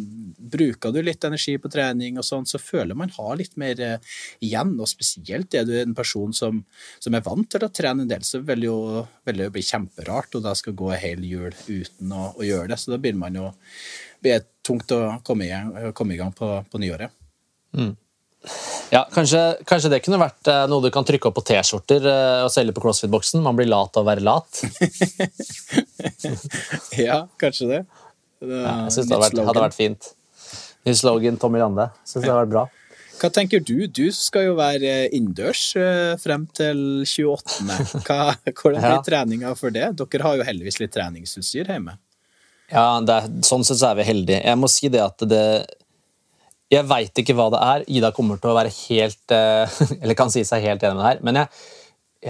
[0.51, 4.13] Bruker du litt energi på trening og sånn, så føler man har litt mer eh,
[4.43, 4.73] igjen.
[4.81, 6.63] Og spesielt er du en person som,
[6.99, 8.77] som er vant til å trene en del, så vil jo,
[9.27, 12.47] vil det jo bli kjemperart og da skal gå en hel jul uten å, å
[12.47, 12.81] gjøre det.
[12.81, 13.51] Så da blir man jo
[14.21, 17.13] blir det tungt å komme i gang, komme i gang på, på nyåret.
[18.91, 22.43] Ja, kanskje, kanskje det kunne vært eh, noe du kan trykke opp på T-skjorter eh,
[22.43, 23.43] og selge på CrossFit-boksen.
[23.45, 24.61] Man blir lat av å være lat.
[26.97, 27.79] Ja, kanskje det.
[28.41, 30.11] Ja, jeg synes det hadde vært, hadde vært fint.
[30.87, 31.89] Ny slogan Tommy Lande.
[32.05, 32.63] Synes det hadde vært bra.
[33.21, 33.75] Hva tenker du?
[33.85, 37.67] Du skal jo være innendørs eh, frem til 28.
[38.07, 39.03] Hva, hvordan blir Ja.
[39.05, 39.91] treninga for det?
[39.99, 41.99] Dere har jo heldigvis litt treningsutstyr hjemme.
[42.71, 44.39] Ja, er, sånn sett så er vi heldige.
[44.47, 45.43] Jeg må si det at det
[46.71, 47.85] Jeg veit ikke hva det er.
[47.91, 51.09] Ida kommer til å være helt eh, Eller kan si seg helt enig med det
[51.11, 51.21] her.
[51.27, 51.61] Men jeg,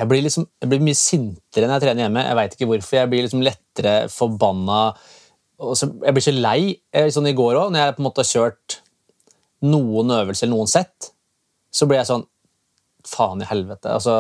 [0.02, 2.28] jeg, blir liksom, jeg blir mye sintere når jeg trener hjemme.
[2.28, 3.00] Jeg veit ikke hvorfor.
[3.00, 4.82] Jeg blir liksom lettere forbanna.
[5.78, 6.60] Så, jeg blir så lei.
[7.14, 8.82] Sånn I går òg, når jeg på en måte har kjørt
[9.62, 11.12] noen øvelser eller noen sett,
[11.72, 12.28] så blir jeg sånn
[13.08, 13.90] Faen i helvete.
[13.90, 14.14] Altså,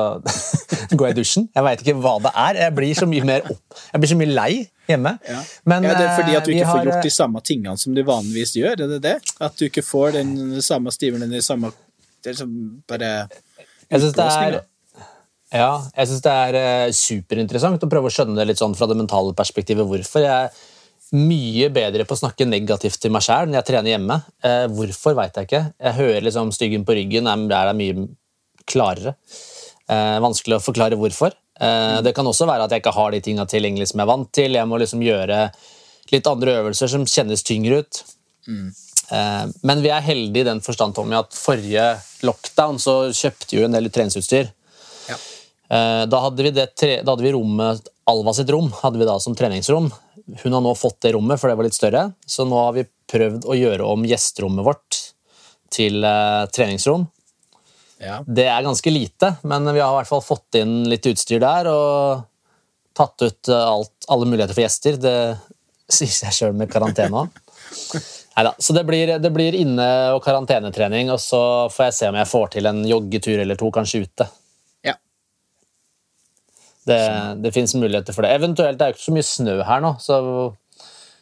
[0.97, 1.43] går jeg i dusjen?
[1.54, 2.60] Jeg veit ikke hva det er.
[2.63, 3.75] Jeg blir så mye mer opp.
[3.91, 4.56] Jeg blir så mye lei
[4.89, 5.12] hjemme.
[5.27, 5.41] Ja.
[5.69, 7.77] Men, ja, det er fordi at du eh, ikke får har, gjort de samme tingene
[7.77, 9.13] som du vanligvis gjør, er det det?
[9.38, 10.34] At du ikke får den
[10.65, 11.69] samme stivelen, den samme
[12.21, 12.58] Det er liksom
[12.89, 13.13] bare
[13.91, 15.06] syns utblåsning, da.
[15.58, 18.89] ja, jeg synes det er eh, superinteressant å prøve å skjønne det litt sånn fra
[18.89, 19.86] det mentale perspektivet.
[19.86, 20.51] Hvorfor jeg
[21.12, 24.17] mye bedre på å snakke negativt til meg sjæl når jeg trener hjemme.
[24.47, 25.63] Eh, hvorfor veit jeg ikke.
[25.84, 28.08] Jeg hører liksom styggen på ryggen er, er mye
[28.71, 29.15] klarere.
[29.91, 31.36] Eh, vanskelig å forklare hvorfor.
[31.60, 34.12] Eh, det kan også være at jeg ikke har de tinga tilgjengelig som jeg er
[34.13, 34.56] vant til.
[34.56, 35.41] Jeg må liksom gjøre
[36.12, 38.02] litt andre øvelser som kjennes tyngre ut.
[39.12, 41.89] Eh, Men vi er heldige i den forstand Tommy, at forrige
[42.24, 44.47] lockdown så kjøpte jo en del treningsutstyr.
[45.12, 45.17] Ja.
[45.71, 49.06] Eh, Da hadde vi, det tre, da hadde vi rommet, Alva sitt rom hadde vi
[49.08, 49.91] da som treningsrom.
[50.43, 52.03] Hun har nå fått det rommet, for det var litt større.
[52.25, 54.99] Så nå har vi prøvd å gjøre om gjesterommet vårt
[55.71, 57.05] til eh, treningsrom.
[58.01, 58.21] Ja.
[58.25, 61.69] Det er ganske lite, men vi har i hvert fall fått inn litt utstyr der
[61.69, 62.23] og
[62.97, 64.97] tatt ut eh, alt, alle muligheter for gjester.
[65.01, 65.15] Det
[65.99, 67.41] sier seg sjøl med karantene òg.
[68.57, 72.29] Så det blir, det blir inne- og karantenetrening, og så får jeg se om jeg
[72.31, 74.27] får til en joggetur eller to, kanskje ute.
[76.87, 77.01] Det,
[77.43, 78.33] det fins muligheter for det.
[78.39, 80.17] Eventuelt, det er jo ikke så mye snø her nå, så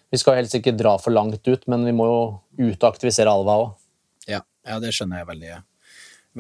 [0.09, 2.21] Vi skal helst ikke dra for langt ut, men vi må jo
[2.57, 3.67] ut og aktivisere alva òg.
[4.25, 5.57] Ja, ja, det skjønner jeg veldig,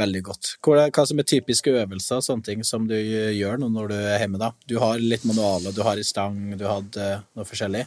[0.01, 0.53] veldig godt.
[0.65, 4.23] Hva, hva som er typiske øvelser sånne ting som du gjør nå når du er
[4.23, 4.41] hjemme?
[4.41, 4.49] da?
[4.65, 7.85] Du har litt manualer, du har i stang, du hadde noe forskjellig?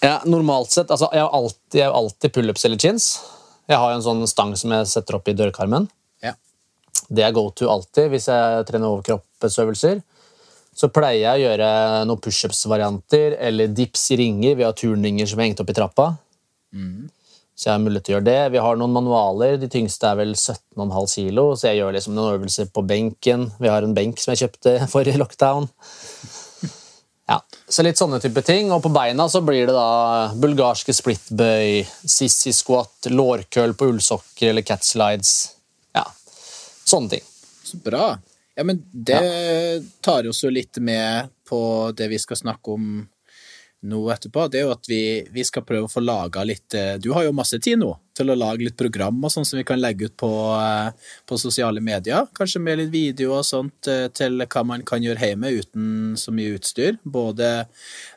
[0.00, 3.12] Ja, normalt sett, altså Jeg har alltid, jeg har alltid pullups eller chins.
[3.68, 5.88] Jeg har jo en sånn stang som jeg setter opp i dørkarmen.
[6.24, 6.36] Ja.
[7.08, 10.00] Det er go to alltid hvis jeg trener overkroppsøvelser.
[10.76, 11.68] Så pleier jeg å gjøre
[12.04, 14.58] noen pushups-varianter eller dips i ringer.
[14.58, 16.10] Vi har turnringer som er hengt opp i trappa.
[17.56, 18.40] Så jeg har mulighet til å gjøre det.
[18.52, 19.56] Vi har noen manualer.
[19.56, 23.46] De tyngste er vel 17,5 kilo, så jeg gjør liksom noen øvelser på benken.
[23.56, 25.70] Vi har en benk som jeg kjøpte forrige lockdown.
[27.26, 28.68] Ja, så litt sånne type ting.
[28.76, 34.66] Og på beina så blir det da bulgarske splitbøy, sissy squat, lårkøll på ullsokker eller
[34.66, 35.32] cat slides.
[35.96, 36.04] Ja,
[36.84, 37.24] sånne ting.
[37.64, 38.18] Så bra.
[38.56, 39.20] Ja, men det
[40.00, 41.60] tar oss jo litt med på
[41.96, 43.04] det vi skal snakke om
[43.86, 44.46] nå etterpå.
[44.48, 45.00] Det er jo at vi,
[45.32, 48.32] vi skal prøve å få laga litt eh, Du har jo masse tid nå til
[48.32, 51.82] å lage litt program og sånn som vi kan legge ut på, eh, på sosiale
[51.84, 52.26] medier.
[52.36, 56.34] Kanskje med litt video og sånt eh, til hva man kan gjøre hjemme uten så
[56.34, 56.96] mye utstyr.
[57.04, 57.52] Både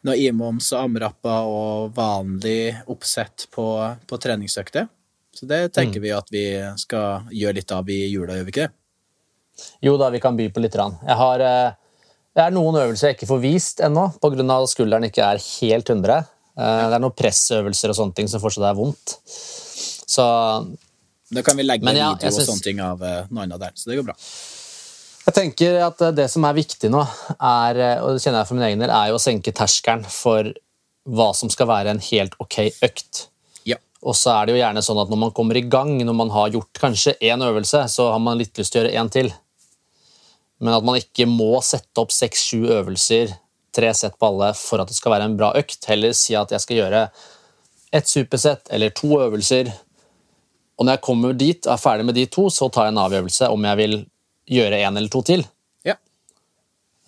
[0.08, 3.68] noe imoms og amrapper og vanlig oppsett på,
[4.08, 4.88] på treningsøkter.
[5.36, 6.46] Så det tenker vi at vi
[6.80, 8.76] skal gjøre litt av i jula, gjør vi ikke det?
[9.86, 10.76] Jo da, vi kan by på litt.
[10.76, 11.72] Jeg har, eh,
[12.36, 14.62] det er noen øvelser jeg ikke får vist ennå, pga.
[14.64, 16.20] at skulderen ikke er helt 100.
[16.58, 19.18] Eh, Det er noen pressøvelser og sånne ting som fortsatt er vondt.
[20.10, 20.26] Så
[21.32, 23.72] Da kan vi legge Men ja, video synes, og sånne ting av noen av der,
[23.76, 24.16] så det går bra.
[25.30, 27.04] jeg tenker at eh, det som er viktig nå,
[27.40, 30.06] er, eh, og det kjenner jeg for min egen del, er jo å senke terskelen
[30.06, 30.50] for
[31.10, 33.28] hva som skal være en helt ok økt.
[33.66, 33.78] Ja.
[34.04, 36.30] Og så er det jo gjerne sånn at når man kommer i gang, når man
[36.34, 39.32] har gjort kanskje én øvelse, så har man litt lyst til å gjøre én til.
[40.60, 43.32] Men at man ikke må sette opp seks-sju øvelser,
[43.76, 45.86] tre sett på alle, for at det skal være en bra økt.
[45.88, 47.04] Heller si at jeg skal gjøre
[47.96, 49.72] ett supersett eller to øvelser.
[50.80, 53.04] Og når jeg kommer dit og er ferdig med de to, så tar jeg en
[53.06, 53.96] avgjørelse om jeg vil
[54.50, 55.46] gjøre en eller to til.
[55.88, 55.96] Ja.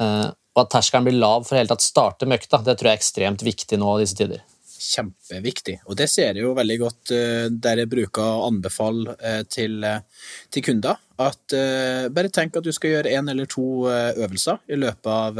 [0.01, 3.01] Uh, og at terskelen blir lav for å starte med økta, det tror jeg er
[3.01, 4.43] ekstremt viktig nå i disse tider.
[4.81, 5.75] Kjempeviktig.
[5.85, 9.77] Og det ser jeg jo veldig godt eh, der jeg bruker å anbefale eh, til,
[9.85, 10.01] eh,
[10.49, 10.97] til kunder.
[11.21, 15.37] At bare tenk at du skal gjøre én eller to øvelser i løpet av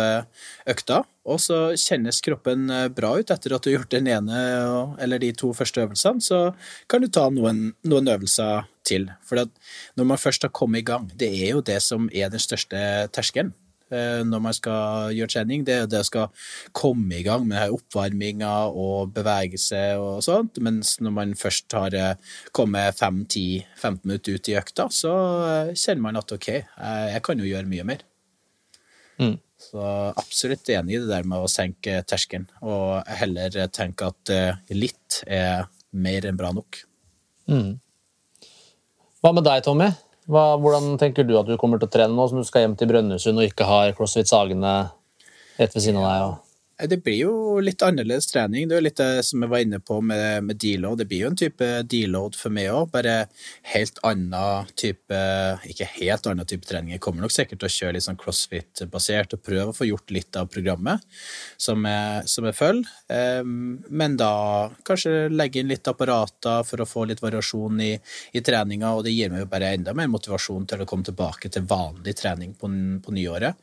[0.69, 4.43] økta, og så kjennes kroppen bra ut etter at du har gjort den ene
[5.01, 6.43] eller de to første øvelsene, så
[6.85, 9.09] kan du ta noen, noen øvelser til.
[9.25, 9.41] For
[9.97, 12.85] når man først har kommet i gang, det er jo det som er den største
[13.17, 13.55] terskelen
[13.91, 18.51] når man skal gjøre trening, det er det å skal komme i gang med oppvarminga
[18.71, 24.57] og bevegelse og sånt, mens når man først har eh, kommet 5-10-15 minutter ut i
[24.59, 25.13] økta, så
[25.47, 28.05] eh, kjenner man at ok, eh, jeg kan jo gjøre mye mer.
[29.21, 29.35] Mm.
[29.61, 29.83] Så
[30.17, 35.21] absolutt enig i det der med å senke terskelen, og heller tenke at eh, litt
[35.27, 36.81] er mer enn bra nok.
[39.21, 39.91] Hva med deg, Tommy?
[40.31, 42.77] Hva, hvordan tenker du at du kommer til å trene nå som du skal hjem
[42.79, 44.75] til Brønnøysund og ikke har CrossFit Sagene
[45.57, 46.29] rett ved siden av deg?
[46.29, 46.50] Og...
[46.81, 48.67] Eh, Det blir jo litt annerledes trening.
[48.69, 51.01] Det er litt det som jeg var inne på med, med deload.
[51.01, 53.15] Det blir jo en type deload for meg òg, bare
[53.73, 55.19] helt annen type
[55.69, 56.95] Ikke helt annen type trening.
[56.95, 60.13] Jeg kommer nok sikkert til å kjøre litt sånn crossfit-basert og prøve å få gjort
[60.13, 61.03] litt av programmet
[61.59, 63.45] som jeg, som jeg følger.
[63.89, 64.31] Men da
[64.87, 67.91] kanskje legge inn litt apparater for å få litt variasjon i,
[68.33, 71.51] i treninga, og det gir meg jo bare enda mer motivasjon til å komme tilbake
[71.51, 72.71] til vanlig trening på,
[73.05, 73.59] på nyåret.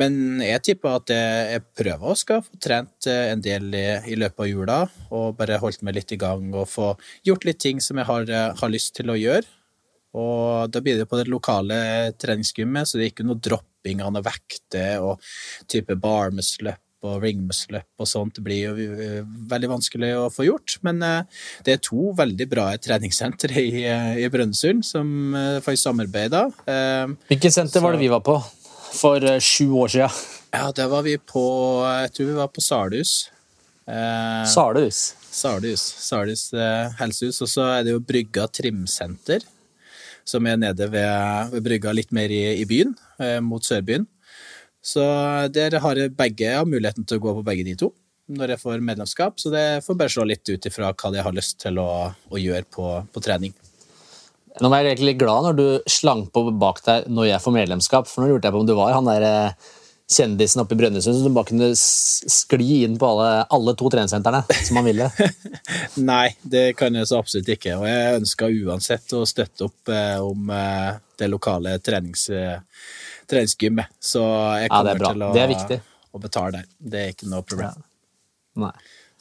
[0.00, 4.18] Men jeg tipper at jeg, prøver å skal få trent eh, en del i, i
[4.20, 4.78] løpet av jula,
[5.08, 6.92] og bare holdt meg litt i gang og få
[7.26, 9.48] gjort litt ting som jeg har, eh, har lyst til å gjøre.
[10.16, 11.78] Og da blir det på det lokale
[12.16, 15.20] treningsgymmet, så det er ikke noe dropping av noe vekter og
[15.68, 18.40] type bar muscle-up og ring muscle-up og sånt.
[18.44, 21.00] Blir jo eh, veldig vanskelig å få gjort, men
[21.64, 23.84] det er to veldig bra treningssentre i,
[24.24, 25.08] i Brønnøysund som
[25.64, 25.80] får.
[26.68, 28.36] Eh, Hvilket senter var det vi var på
[28.92, 30.20] for eh, sju år siden?
[30.54, 31.42] Ja, det var vi på
[31.84, 33.30] Jeg tror vi var på Salhus.
[33.86, 35.14] Eh, Salhus.
[35.30, 35.82] Salhus.
[35.82, 37.42] Salhus eh, helsehus.
[37.42, 39.44] Og så er det jo Brygga trimsenter,
[40.24, 44.06] som er nede ved, ved Brygga litt mer i, i byen, eh, mot Sørbyen.
[44.86, 45.02] Så
[45.50, 47.90] der har jeg begge jeg har muligheten til å gå på begge de to
[48.26, 49.38] når jeg får medlemskap.
[49.38, 52.40] Så det får bare slå litt ut ifra hva jeg har lyst til å, å
[52.40, 53.54] gjøre på, på trening.
[54.62, 57.56] Nå var jeg egentlig litt glad når du slang på bak deg når jeg får
[57.58, 59.74] medlemskap, for nå lurte jeg på om du var han der eh,
[60.06, 64.42] kjendisen oppe i Brønnøysund som du bare kunne skli inn på alle, alle to treningssentrene
[64.68, 65.08] som han ville.
[66.10, 67.74] Nei, det kan jeg så absolutt ikke.
[67.80, 72.60] Og jeg ønsker uansett å støtte opp eh, om eh, det lokale trenings, eh,
[73.26, 73.98] treningsgymmet.
[73.98, 74.22] Så
[74.62, 75.80] jeg kommer ja, til å,
[76.14, 76.70] å betale der.
[76.78, 77.82] Det er ikke noe problem.
[78.62, 78.72] Nei.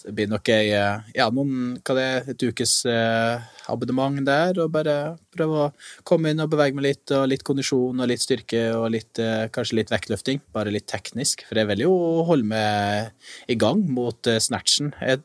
[0.05, 3.41] Det blir nok ei, eh, ja, noen, hva det er, et ukes eh,
[3.73, 4.93] abonnement der, og bare
[5.33, 5.71] prøve å
[6.05, 9.47] komme inn og bevege meg litt, og litt kondisjon og litt styrke og litt, eh,
[9.55, 10.43] kanskje litt vektløfting.
[10.53, 11.95] Bare litt teknisk, for jeg vil jo
[12.29, 13.09] holde meg
[13.49, 14.93] i gang mot snatchen.
[15.01, 15.23] Jeg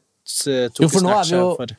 [0.73, 1.77] tok Jo, for nå er vi jo- for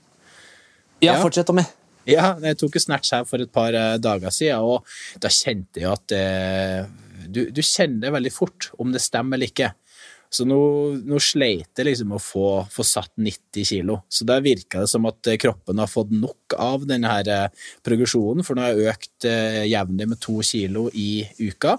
[1.02, 1.24] Ja, Ja.
[1.24, 1.64] fortsett, Tommy.
[2.06, 4.86] ja, jeg tok jo snatch her for et par dager siden, og
[5.20, 6.86] da kjente jeg at eh,
[7.28, 9.74] du, du kjenner det veldig fort om det stemmer eller ikke.
[10.32, 10.58] Så nå,
[11.04, 13.98] nå sleit jeg liksom å få, få satt 90 kilo.
[14.08, 17.66] Så da virka det som at eh, kroppen har fått nok av denne her eh,
[17.84, 21.76] progresjonen, for nå har jeg økt eh, jevnlig med to kilo i uka.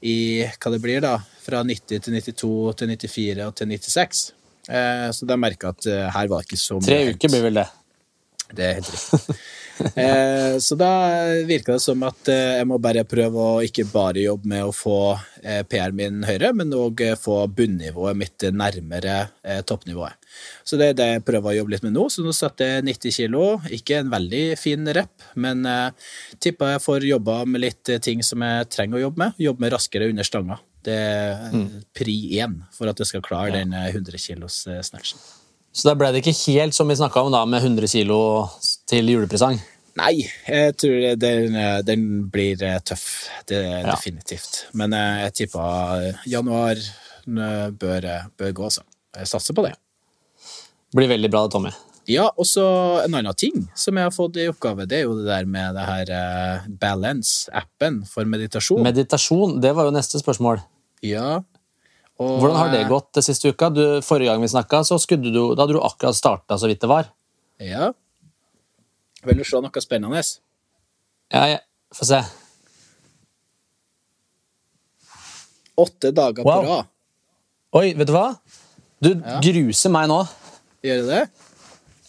[0.00, 0.16] I
[0.48, 4.24] hva det blir, da, fra 90 til 92 til 94 og til 96.
[4.64, 7.48] Eh, så da merka jeg at her var det ikke så mye Tre uker blir
[7.50, 7.68] vel det.
[8.56, 9.36] Det er helt riktig.
[10.04, 10.90] eh, så da
[11.48, 14.74] virka det som at eh, jeg må bare prøve å ikke bare jobbe med å
[14.74, 14.98] få
[15.42, 19.24] eh, PR-en min høyere, men òg få bunnivået mitt nærmere
[19.66, 20.18] toppnivået.
[20.64, 22.06] Så det er det jeg prøver å jobbe litt med nå.
[22.12, 23.44] Så nå satte jeg 90 kilo.
[23.74, 26.10] Ikke en veldig fin rep, men eh,
[26.42, 29.40] tipper jeg får jobba med litt ting som jeg trenger å jobbe med.
[29.48, 30.58] Jobbe med raskere under stanga.
[30.84, 35.22] Det er eh, pri én for at jeg skal klare den eh, 100 kilos snatchen.
[35.74, 38.18] Så da ble det ikke helt som vi snakka om, da, med 100 kilo
[38.86, 39.58] til julepresang.
[39.98, 41.54] Nei, jeg tror den,
[41.86, 43.04] den blir eh, tøff.
[43.46, 43.92] Det er Ja.
[43.94, 44.64] definitivt.
[44.74, 46.78] Men eh, jeg tipper eh, januar
[47.26, 48.06] bør,
[48.38, 48.82] bør gå, altså.
[49.16, 49.74] Jeg satser på det.
[50.94, 51.70] Blir veldig bra, Tommy.
[52.10, 52.64] Ja, og så
[53.04, 55.74] en annen ting som jeg har fått i oppgave, det er jo det der med
[55.78, 56.10] det her
[56.82, 58.82] Balance-appen for meditasjon.
[58.84, 60.62] Meditasjon, det var jo neste spørsmål.
[61.02, 61.40] ja.
[62.22, 63.68] Og, Hvordan har det eh, gått det siste uka?
[63.74, 66.80] Du, forrige gang vi snakka, så skudde du, da hadde du akkurat starta så vidt
[66.84, 67.08] det var.
[67.58, 67.90] Ja.
[69.26, 70.22] Vil du se noe spennende?
[71.34, 71.58] Ja, ja.
[71.94, 72.20] Få se.
[75.74, 76.62] Åtte dager Wow.
[76.62, 76.86] på rad.
[77.74, 78.28] Oi, vet du hva?
[79.02, 79.40] Du Ja.
[79.42, 80.20] gruser meg nå.
[80.84, 81.22] Gjør du det?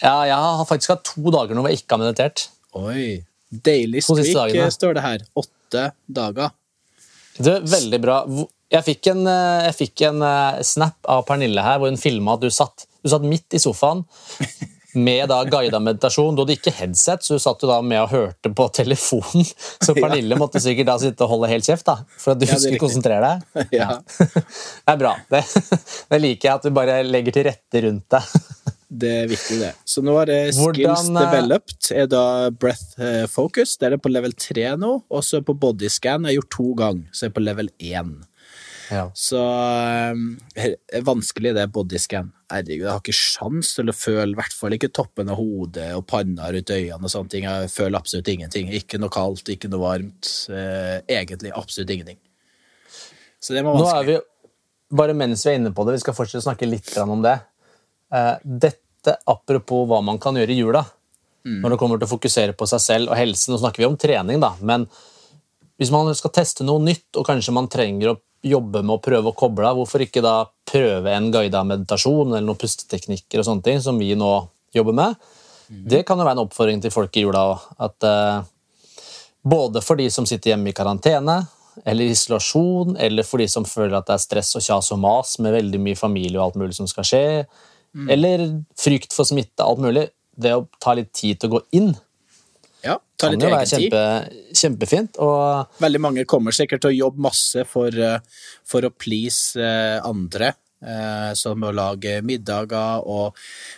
[0.04, 2.50] Ja, jeg har faktisk hatt to dager nå hvor jeg ikke har meditert.
[2.76, 3.26] Oi.
[3.50, 5.20] Deilig streak står det her.
[5.36, 6.52] Åtte dager.
[7.38, 8.26] Du, veldig bra.
[8.74, 12.34] Jeg fikk en, eh, jeg fikk en eh, snap av Pernille her hvor hun filma
[12.38, 14.02] at du satt, du satt midt i sofaen
[14.96, 16.36] med da guida meditasjon.
[16.36, 19.46] Du hadde ikke headset, så du satt jo da med og hørte på telefonen.
[19.46, 20.00] Så Ja.
[20.00, 22.82] Pernille måtte sikkert da sitte og holde helt kjeft da, for at du Ja, skulle
[22.82, 23.66] konsentrere deg.
[23.82, 24.00] Ja.
[24.00, 25.16] Det er bra.
[25.32, 25.44] Det,
[26.14, 28.38] det liker jeg at du bare legger til rette rundt deg.
[28.96, 29.72] Det er viktig, det.
[29.84, 31.90] Så nå er det skills Hvordan, eh, developed.
[31.92, 33.76] Er da breath focus.
[33.82, 34.94] Det er det på level 3 nå.
[35.12, 36.24] Og så på bodyscan.
[36.24, 38.16] Jeg har gjort to ganger, så jeg er på level 1.
[38.92, 39.06] Ja.
[39.18, 40.18] Så eh,
[40.56, 42.32] det er vanskelig, det bodyscan.
[42.52, 45.88] Herregud, jeg har ikke sjans til å føle, i hvert fall ikke toppen av hodet
[45.98, 47.48] og panna rundt øynene og sånne ting.
[47.48, 48.70] Jeg føler absolutt ingenting.
[48.78, 50.32] Ikke noe kaldt, ikke noe varmt.
[50.54, 52.20] Eh, egentlig absolutt ingenting.
[53.42, 54.20] Så det var Nå er vi,
[54.96, 57.40] bare mens vi er inne på det, vi skal fortsette å snakke litt om det.
[58.14, 60.86] Eh, Dette apropos hva man kan gjøre i jula,
[61.46, 63.54] når det kommer til å fokusere på seg selv og helsen.
[63.54, 64.88] Nå snakker vi om trening, da, men
[65.78, 69.32] hvis man skal teste noe nytt, og kanskje man trenger å jobbe med å prøve
[69.32, 73.66] å koble av, hvorfor ikke da prøve en guida meditasjon eller noen pusteteknikker og sånne
[73.66, 74.32] ting, som vi nå
[74.76, 75.18] jobber med?
[75.66, 77.64] Det kan jo være en oppfordring til folk i jula òg.
[77.88, 78.44] At eh,
[79.42, 81.40] både for de som sitter hjemme i karantene,
[81.84, 85.36] eller isolasjon, eller for de som føler at det er stress og kjas og mas
[85.44, 87.26] med veldig mye familie og alt mulig som skal skje,
[88.12, 88.46] eller
[88.80, 90.10] frykt for smitte, alt mulig.
[90.36, 91.94] Det å ta litt tid til å gå inn
[92.86, 93.88] Ja, ta litt egen tid.
[93.90, 94.04] kjempe,
[94.62, 95.18] kjempefint.
[95.24, 98.20] Og Veldig mange kommer sikkert til å jobbe masse for, eh,
[98.68, 100.54] for å please eh, andre.
[100.86, 103.34] eh, Som å lage middager, og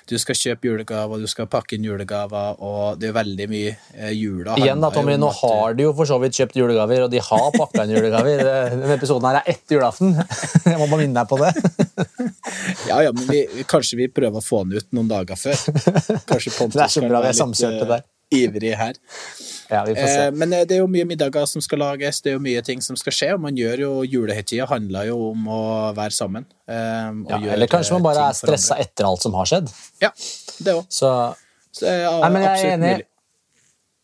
[0.10, 3.76] du skal kjøpe julegaver, du skal pakke inn julegaver, og det er veldig mye
[4.12, 4.58] jula.
[4.60, 7.48] igjen, da, Tommy, nå har de jo for så vidt kjøpt julegaver, og de har
[7.56, 8.44] pakka inn julegaver.
[8.74, 10.18] Denne episoden her er etter julaften.
[10.68, 11.54] Jeg må bare minne deg på det.
[12.88, 15.58] Ja, ja, men vi, kanskje vi prøver å få den ut noen dager før.
[16.30, 18.04] Kanskje Pontus Det er så bra vi er samkjørte der.
[18.34, 18.98] Ivrig her.
[19.72, 20.24] Ja, vi får se.
[20.26, 22.62] Eh, men eh, det er jo mye middager som skal lages, det er jo mye
[22.66, 23.30] ting som skal skje.
[23.38, 25.62] og man gjør jo Julehøytida handler jo om å
[25.96, 26.46] være sammen.
[26.68, 29.72] eh, Ja, eller kanskje man bare er stressa etter alt som har skjedd.
[30.04, 30.12] Ja,
[30.60, 30.86] det òg.
[30.90, 31.12] Så
[31.82, 32.94] Nei, Nei, men jeg er enig.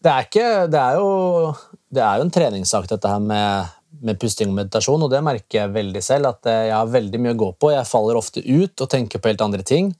[0.04, 1.56] Det er, ikke, det, er jo,
[1.96, 3.72] det er jo en treningssak, dette her med,
[4.04, 6.28] med pusting og meditasjon, og det merker jeg veldig selv.
[6.36, 7.72] At eh, jeg har veldig mye å gå på.
[7.74, 9.94] Jeg faller ofte ut og tenker på helt andre ting.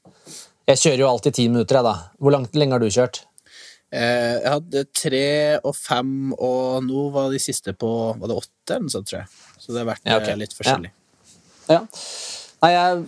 [0.68, 1.94] Jeg kjører jo alltid ti minutter, jeg, da.
[2.20, 3.24] Hvor langt lenge har du kjørt?
[3.94, 5.26] Eh, jeg hadde tre
[5.62, 9.20] og fem, og nå var de siste på Var det åtte, eller noe sånt, tror
[9.20, 9.28] jeg.
[9.60, 10.28] Så det har vært Ja, ok.
[10.32, 10.90] eh, litt forskjellig.
[11.70, 11.80] Ja.
[12.64, 13.04] Nei, jeg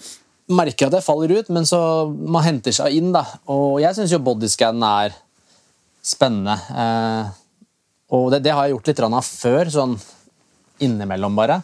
[0.56, 1.80] merker at jeg faller ut, men så
[2.14, 3.24] man henter seg inn, da.
[3.50, 5.16] Og jeg syns jo bodyscan er
[6.06, 6.54] spennende.
[6.70, 7.30] Eh,
[8.14, 9.96] og det, det har jeg gjort litt av før, sånn
[10.86, 11.62] innimellom, bare.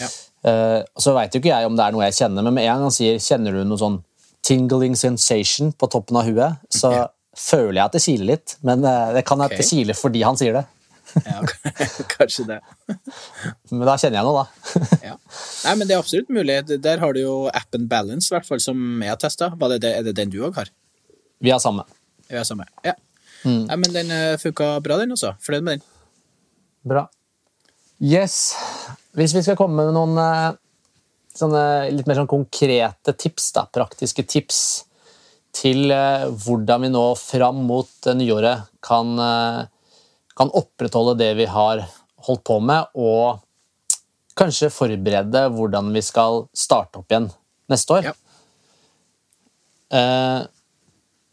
[0.00, 0.08] Ja.
[0.48, 2.72] Eh, så veit jo ikke jeg om det er noe jeg kjenner, men med en
[2.72, 4.00] gang han sier 'kjenner du noe sånn
[4.42, 7.08] tingling sensation på toppen av huet, så
[7.38, 8.54] føler jeg at det kiler litt.
[8.66, 9.58] Men eh, det kan at Ok.
[9.60, 10.64] det kiler fordi han sier det.
[11.26, 11.40] Ja,
[12.16, 12.58] kanskje det.
[13.72, 15.00] Men da kjenner jeg noe, da.
[15.04, 15.16] Ja.
[15.66, 16.54] Nei, men det er absolutt mulig.
[16.84, 19.50] Der har du jo appen Balance, i hvert fall, som jeg har testa.
[19.52, 20.70] Er det den du òg har?
[21.42, 21.84] Vi har samme.
[22.30, 22.64] Vi har samme.
[22.86, 22.94] Ja.
[23.44, 25.34] Nei, men den funka bra, den også.
[25.44, 25.84] Fornøyd med den.
[26.88, 27.04] Bra.
[28.02, 28.54] Yes.
[29.14, 30.54] Hvis vi skal komme med noen eh,
[31.36, 34.62] sånne litt mer sånn konkrete tips, da, praktiske tips
[35.52, 39.60] til eh, hvordan vi nå fram mot eh, nyåret kan, eh,
[40.38, 41.84] kan opprettholde det vi har
[42.26, 43.42] holdt på med, og
[44.38, 47.28] kanskje forberede hvordan vi skal starte opp igjen
[47.72, 48.10] neste år.
[48.10, 48.14] Ja.
[49.92, 50.40] Eh,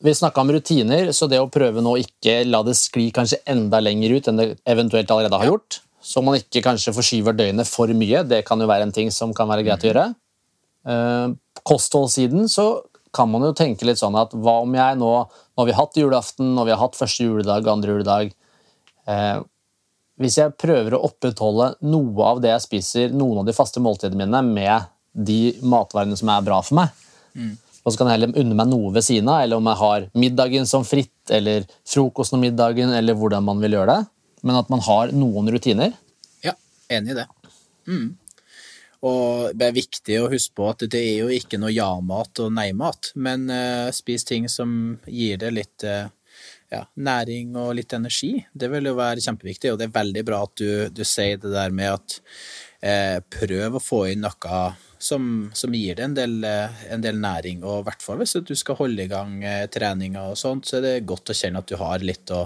[0.03, 3.81] vi snakka om rutiner, så det å prøve nå ikke la det skli kanskje enda
[3.83, 7.91] lenger ut enn det eventuelt allerede har gjort, så man ikke kanskje forskyver døgnet for
[7.91, 10.05] mye, det kan jo være en ting som kan være greit å gjøre.
[10.87, 11.27] Eh,
[11.67, 12.69] kostholdssiden så
[13.15, 15.97] kan man jo tenke litt sånn at hva om jeg nå, nå har vi hatt
[15.97, 18.33] julaften, vi har hatt første juledag, andre juledag
[19.09, 19.39] eh,
[20.19, 24.25] Hvis jeg prøver å opprettholde noe av det jeg spiser, noen av de faste måltidene
[24.25, 26.93] mine, med de matvarene som er bra for meg,
[27.83, 30.07] og så kan jeg heller unne meg noe ved siden av, eller om jeg har
[30.21, 34.09] middagen som fritt, eller frokosten og middagen, eller hvordan man vil gjøre det.
[34.45, 35.95] Men at man har noen rutiner.
[36.45, 36.53] Ja,
[36.91, 37.25] enig i det.
[37.89, 38.09] Mm.
[39.07, 42.51] Og det er viktig å huske på at det er jo ikke noe ja-mat og
[42.51, 46.09] nei-mat, men uh, spis ting som gir det litt uh,
[46.73, 48.33] ja, næring og litt energi.
[48.51, 51.53] Det vil jo være kjempeviktig, og det er veldig bra at du, du sier det
[51.55, 52.19] der med at
[52.85, 54.59] eh, prøv å få inn noe
[55.01, 55.23] som,
[55.55, 58.77] som gir deg en del, en del næring, og i hvert fall hvis du skal
[58.83, 59.41] holde i gang
[59.73, 62.43] treninga og sånt, så er det godt å kjenne at du har litt å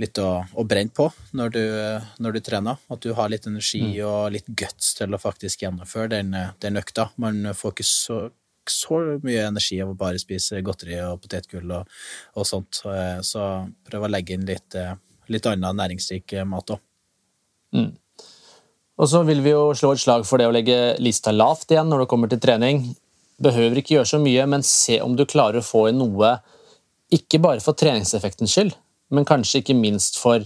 [0.00, 1.62] litt å, å brenne på når du,
[2.24, 2.80] når du trener.
[2.92, 7.10] At du har litt energi og litt guts til å faktisk gjennomføre den, den økta.
[7.20, 8.20] Man får ikke så,
[8.70, 12.00] så mye energi av å bare spise godteri og potetgull og,
[12.36, 12.82] og sånt.
[12.82, 12.94] Så,
[13.26, 13.48] så
[13.88, 14.94] prøv å legge inn litt, eh,
[15.32, 16.86] litt annen næringsrik mat òg.
[19.00, 21.88] Og så vil vi jo slå et slag for det å legge lista lavt igjen
[21.88, 22.82] når det kommer til trening.
[23.40, 26.34] Behøver ikke gjøre så mye, men se om du klarer å få inn noe,
[27.10, 28.74] ikke bare for treningseffektens skyld,
[29.10, 30.44] men kanskje ikke minst for,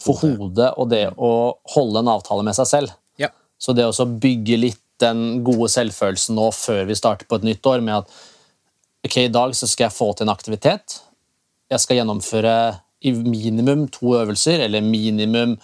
[0.00, 1.32] for hodet og det å
[1.74, 2.94] holde en avtale med seg selv.
[3.20, 3.30] Ja.
[3.60, 7.66] Så det å bygge litt den gode selvfølelsen nå før vi starter på et nytt
[7.66, 8.10] år, med at
[9.06, 11.00] ok, i dag så skal jeg få til en aktivitet.
[11.70, 12.54] Jeg skal gjennomføre
[13.06, 15.56] i minimum to øvelser, eller minimum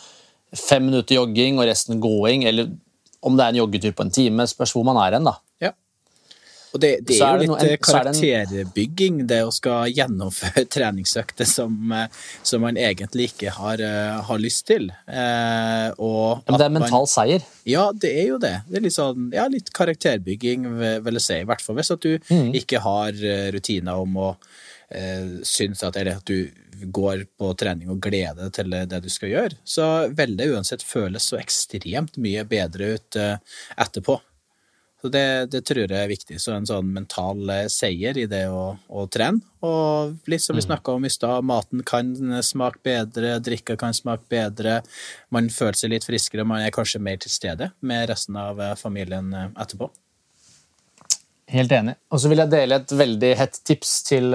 [0.56, 2.70] fem minutter jogging og resten gåing, eller
[3.26, 5.36] om det er en joggetur på en time, spørs hvor man er hen, da.
[6.76, 11.72] Og det, det er jo litt eh, er karakterbygging, det å skal gjennomføre treningsøkter som,
[11.96, 12.10] eh,
[12.46, 14.90] som man egentlig ikke har, eh, har lyst til.
[15.08, 17.46] Eh, og Men det er mental seier.
[17.68, 18.52] Ja, det er jo det.
[18.68, 20.68] Det er litt sånn, ja, litt karakterbygging,
[21.06, 21.40] vil jeg si.
[21.40, 22.52] I hvert fall hvis at du Mm.
[22.58, 23.12] ikke har
[23.54, 24.28] rutiner om å
[24.90, 26.50] eh, synes at, eller at du
[26.92, 29.56] går på trening og gleder deg til det du skal gjøre.
[29.64, 34.18] Så vil det uansett føles så ekstremt mye bedre ut etterpå.
[35.06, 36.36] Så det, det tror jeg er viktig.
[36.42, 39.38] Så en sånn mental eh, seier i det å, å trene.
[39.62, 42.10] Og litt som vi snakka om i stad, maten kan
[42.42, 44.80] smake bedre, drikka kan smake bedre.
[45.30, 48.74] Man føler seg litt friskere, man er kanskje mer til stede med resten av eh,
[48.80, 49.92] familien eh, etterpå.
[51.54, 51.94] Helt enig.
[52.10, 54.34] Og så vil jeg dele et veldig hett tips til,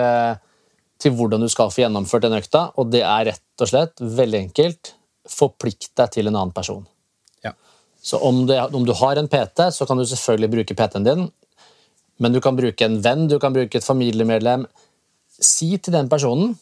[1.03, 4.45] til hvordan du skal få gjennomført den økta, og det er rett og slett veldig
[4.45, 4.95] enkelt.
[5.35, 6.87] Forplikt deg til en annen person.
[8.01, 11.27] Så om, det, om du har en PT, så kan du selvfølgelig bruke PT-en din,
[12.21, 14.65] men du kan bruke en venn, du kan bruke et familiemedlem.
[15.41, 16.55] Si til den personen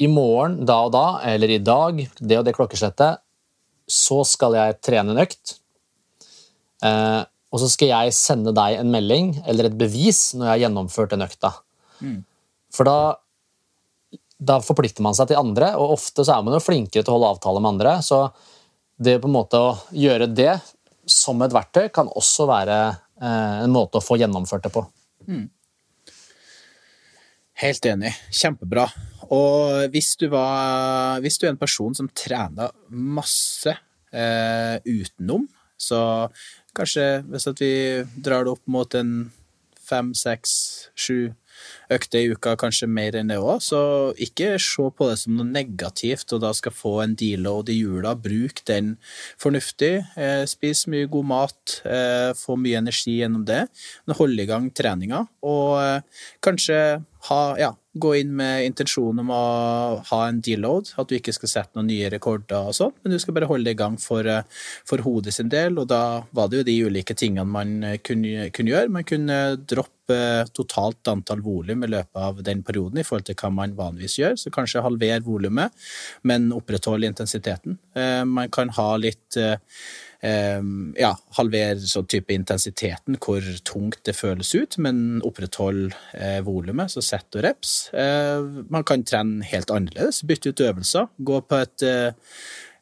[0.00, 3.20] i morgen, da og da, eller i dag, det og det klokkeslettet,
[3.88, 5.56] så skal jeg trene en økt.
[6.84, 10.62] Eh, og så skal jeg sende deg en melding eller et bevis når jeg har
[10.66, 11.54] gjennomført den økta.
[12.74, 12.98] For da,
[14.36, 17.16] da forplikter man seg til andre, og ofte så er man jo flinkere til å
[17.16, 17.96] holde avtale med andre.
[18.04, 18.20] Så
[18.98, 20.56] det på en måte å gjøre det
[21.08, 24.82] som et verktøy kan også være eh, en måte å få gjennomført det på.
[27.58, 28.12] Helt enig.
[28.30, 28.86] Kjempebra.
[29.34, 33.72] Og hvis du, var, hvis du er en person som trener masse
[34.12, 36.00] eh, utenom, så
[36.74, 37.72] kanskje hvis vi
[38.24, 39.12] drar det opp mot en
[39.88, 40.52] fem, seks,
[40.98, 41.32] sju
[41.92, 43.80] økter i uka, kanskje mer enn det òg, så
[44.20, 48.14] ikke se på det som noe negativt og da skal få en deload i jula.
[48.18, 48.96] Bruk den
[49.40, 49.94] fornuftig.
[50.18, 53.66] Eh, spis mye god mat, eh, få mye energi gjennom det.
[54.06, 56.80] Men hold i gang treninga, og eh, kanskje
[57.26, 59.42] ha, ja, gå inn med intensjon om å
[60.06, 63.18] ha en deload, at du ikke skal sette noen nye rekorder og sånn, men du
[63.18, 64.46] skal bare holde det i gang for, eh,
[64.86, 68.50] for hodet sin del, og da var det jo de ulike tingene man eh, kunne,
[68.54, 68.94] kunne gjøre.
[68.94, 70.18] Man kunne droppe
[70.56, 74.38] totalt antall volum i løpet av den perioden i forhold til hva man vanligvis gjør,
[74.40, 75.74] så kanskje halvere volumet,
[76.22, 77.80] men opprettholde intensiteten.
[77.98, 79.42] Eh, man kan ha litt
[80.18, 87.04] ja, halver sånn type intensiteten, hvor tungt det føles ut, men opprettholde eh, volumet, så
[87.04, 87.74] sett og reps.
[87.94, 92.32] Eh, man kan trene helt annerledes, bytte ut øvelser, gå på et eh,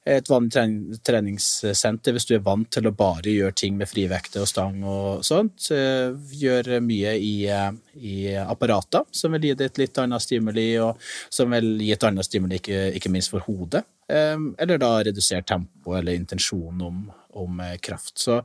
[0.06, 4.50] et vanlig treningssenter hvis du er vant til å bare gjøre ting med frivekter og
[4.50, 5.66] stang og sånt.
[5.74, 10.68] Eh, gjør mye i, eh, i apparater som vil gi det et litt annet stimuli,
[10.78, 13.82] og som vil gi et annet stimuli, ikke, ikke minst for hodet.
[14.06, 17.00] Eller da redusere tempo eller intensjon om,
[17.36, 18.16] om eh, kraft.
[18.22, 18.40] Så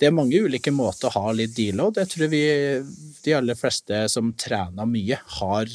[0.00, 2.00] det er mange ulike måter å ha litt deload.
[2.02, 2.44] Jeg tror vi,
[3.24, 5.72] de aller fleste som trener mye, har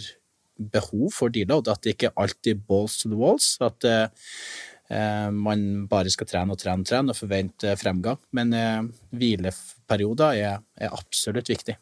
[0.59, 1.71] behov for deload.
[1.71, 3.55] At det ikke alltid balls to the walls.
[3.65, 8.19] At eh, man bare skal trene og trene og trene og forvente fremgang.
[8.35, 8.79] Men eh,
[9.15, 11.77] hvileperioder er, er, absolutt viktig.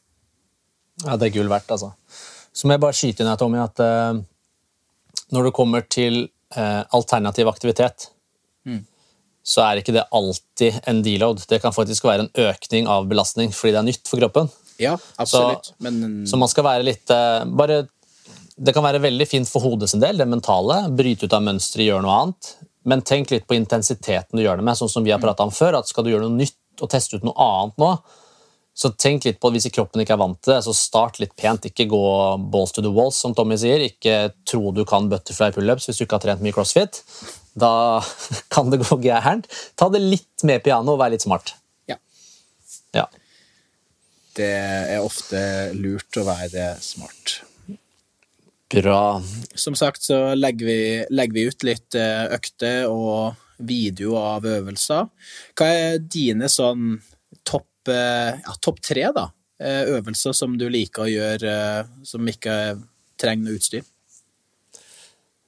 [1.05, 1.93] Ja, det er gull verdt, altså.
[2.57, 4.19] Så må jeg bare skyte inn her, Tommy, at eh,
[5.35, 6.23] når det kommer til
[6.55, 8.11] eh, alternativ aktivitet
[9.47, 11.45] så er ikke det alltid en deload.
[11.47, 14.49] Det kan faktisk være en økning av belastning fordi det er nytt for kroppen.
[14.81, 15.71] Ja, absolutt.
[15.71, 16.25] Så, Men...
[16.27, 17.85] så man skal være litt eh, bare,
[18.57, 20.83] Det kan være veldig fint for hodet sin del, det mentale.
[20.91, 22.53] Bryte ut av mønsteret, gjøre noe annet.
[22.87, 24.79] Men tenk litt på intensiteten du gjør det med.
[24.79, 27.25] sånn som vi har om før, at Skal du gjøre noe nytt og teste ut
[27.25, 27.91] noe annet nå,
[28.77, 31.65] så tenk litt på hvis kroppen ikke er vant til det, så start litt pent.
[31.65, 32.03] Ikke gå
[32.51, 33.81] balls to the walls, som Tommy sier.
[33.81, 37.01] Ikke tro du kan butterfly pullups hvis du ikke har trent mye crossfit
[37.57, 38.03] da
[38.53, 39.49] kan det gå gærent.
[39.75, 41.55] Ta det litt med piano og vær litt smart.
[41.89, 41.97] Ja.
[42.95, 43.07] ja.
[44.37, 45.39] Det er ofte
[45.77, 47.39] lurt å være smart.
[48.67, 49.23] Bra.
[49.55, 50.79] Som sagt så legger vi,
[51.09, 55.07] legger vi ut litt eh, økter og videoer av øvelser.
[55.57, 56.97] Hva er dine sånn
[57.47, 59.29] topp eh, ja, topp tre, da?
[59.57, 61.53] Eh, øvelser som du liker å gjøre
[62.05, 62.75] som ikke
[63.17, 63.87] trenger noe utstyr?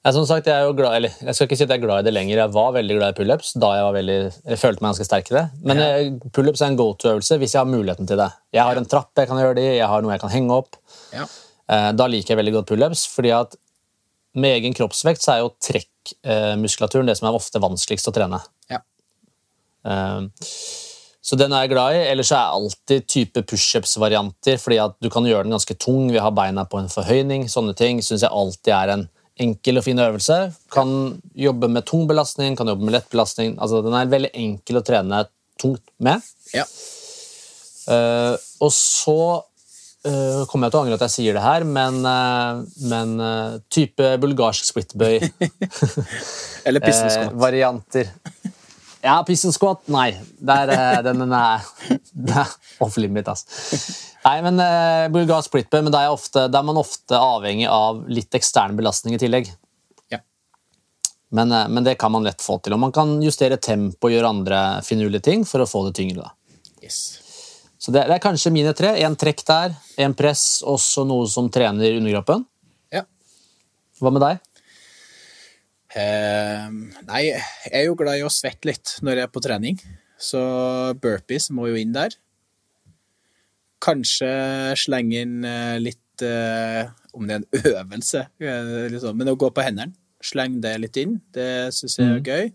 [0.00, 1.82] Ja, som sagt, jeg, er jo glad, eller, jeg skal ikke si at jeg er
[1.82, 2.38] glad i det lenger.
[2.40, 4.16] Jeg var veldig glad i pullups da jeg, var veldig,
[4.48, 5.42] jeg følte meg ganske sterk i det.
[5.68, 5.88] Men ja.
[6.32, 8.30] pullups er en go to-øvelse hvis jeg har muligheten til det.
[8.56, 10.56] Jeg har en trapp jeg kan gjøre det i, jeg har noe jeg kan henge
[10.56, 10.80] opp.
[11.12, 11.26] Ja.
[11.68, 13.58] Eh, da liker jeg veldig godt pullups, fordi at
[14.40, 18.40] med egen kroppsvekt så er jo trekkmuskulaturen det som er ofte vanskeligst å trene.
[18.72, 18.80] Ja.
[19.84, 20.50] Eh,
[21.20, 22.02] så den er jeg glad i.
[22.08, 26.32] Ellers er alltid type pushups-varianter, fordi at du kan gjøre den ganske tung Vi har
[26.32, 27.50] beina på en forhøyning.
[27.52, 29.10] Sånne ting syns jeg alltid er en
[29.40, 30.38] enkel og fin øvelse.
[30.72, 33.56] Kan jobbe med tung belastning, kan jobbe med lett belastning.
[33.58, 35.24] Altså, den er veldig enkel å trene
[35.60, 36.24] tungt med.
[36.56, 36.66] Ja.
[37.90, 42.02] Uh, og så uh, kommer jeg til å angre at jeg sier det her, men,
[42.04, 42.60] uh,
[42.92, 43.16] men
[43.72, 45.16] type bulgarsk splitbøy
[46.68, 48.12] Eller pistol varianter.
[49.00, 50.10] Ja, pistol squat, nei.
[50.44, 50.70] Der,
[51.04, 51.64] den, den er,
[52.36, 52.50] er
[52.84, 53.48] off limit, altså.
[54.26, 58.36] Nei, men uh, bulgarsk splitbøy, men da er, ofte, er, man ofte avhengig av litt
[58.36, 59.48] ekstern belastning i tillegg.
[60.12, 60.20] Ja.
[61.32, 62.76] Men, uh, men, det kan man lett få til.
[62.76, 66.28] Og man kan justere tempo og gjøre andre finurlige ting for å få det tyngre.
[66.28, 66.60] da.
[66.84, 67.00] Yes.
[67.80, 68.92] Så det, det, er kanskje mine tre.
[69.00, 72.44] Én trekk der, én press, også noe som trener underkroppen.
[72.92, 73.06] Ja.
[74.02, 74.44] Hva med deg?
[75.90, 76.70] Uh,
[77.08, 79.80] nei, jeg er jo glad i å svette litt når jeg er på trening.
[80.20, 80.40] Så
[81.00, 82.14] burpees må jo inn der.
[83.80, 84.30] Kanskje
[84.76, 88.26] slenge inn eh, litt eh, Om det er en øvelse,
[88.92, 89.16] liksom.
[89.16, 89.96] men å gå på hendene.
[90.20, 91.16] slenge det litt inn.
[91.32, 92.26] Det syns jeg er mm.
[92.28, 92.50] gøy.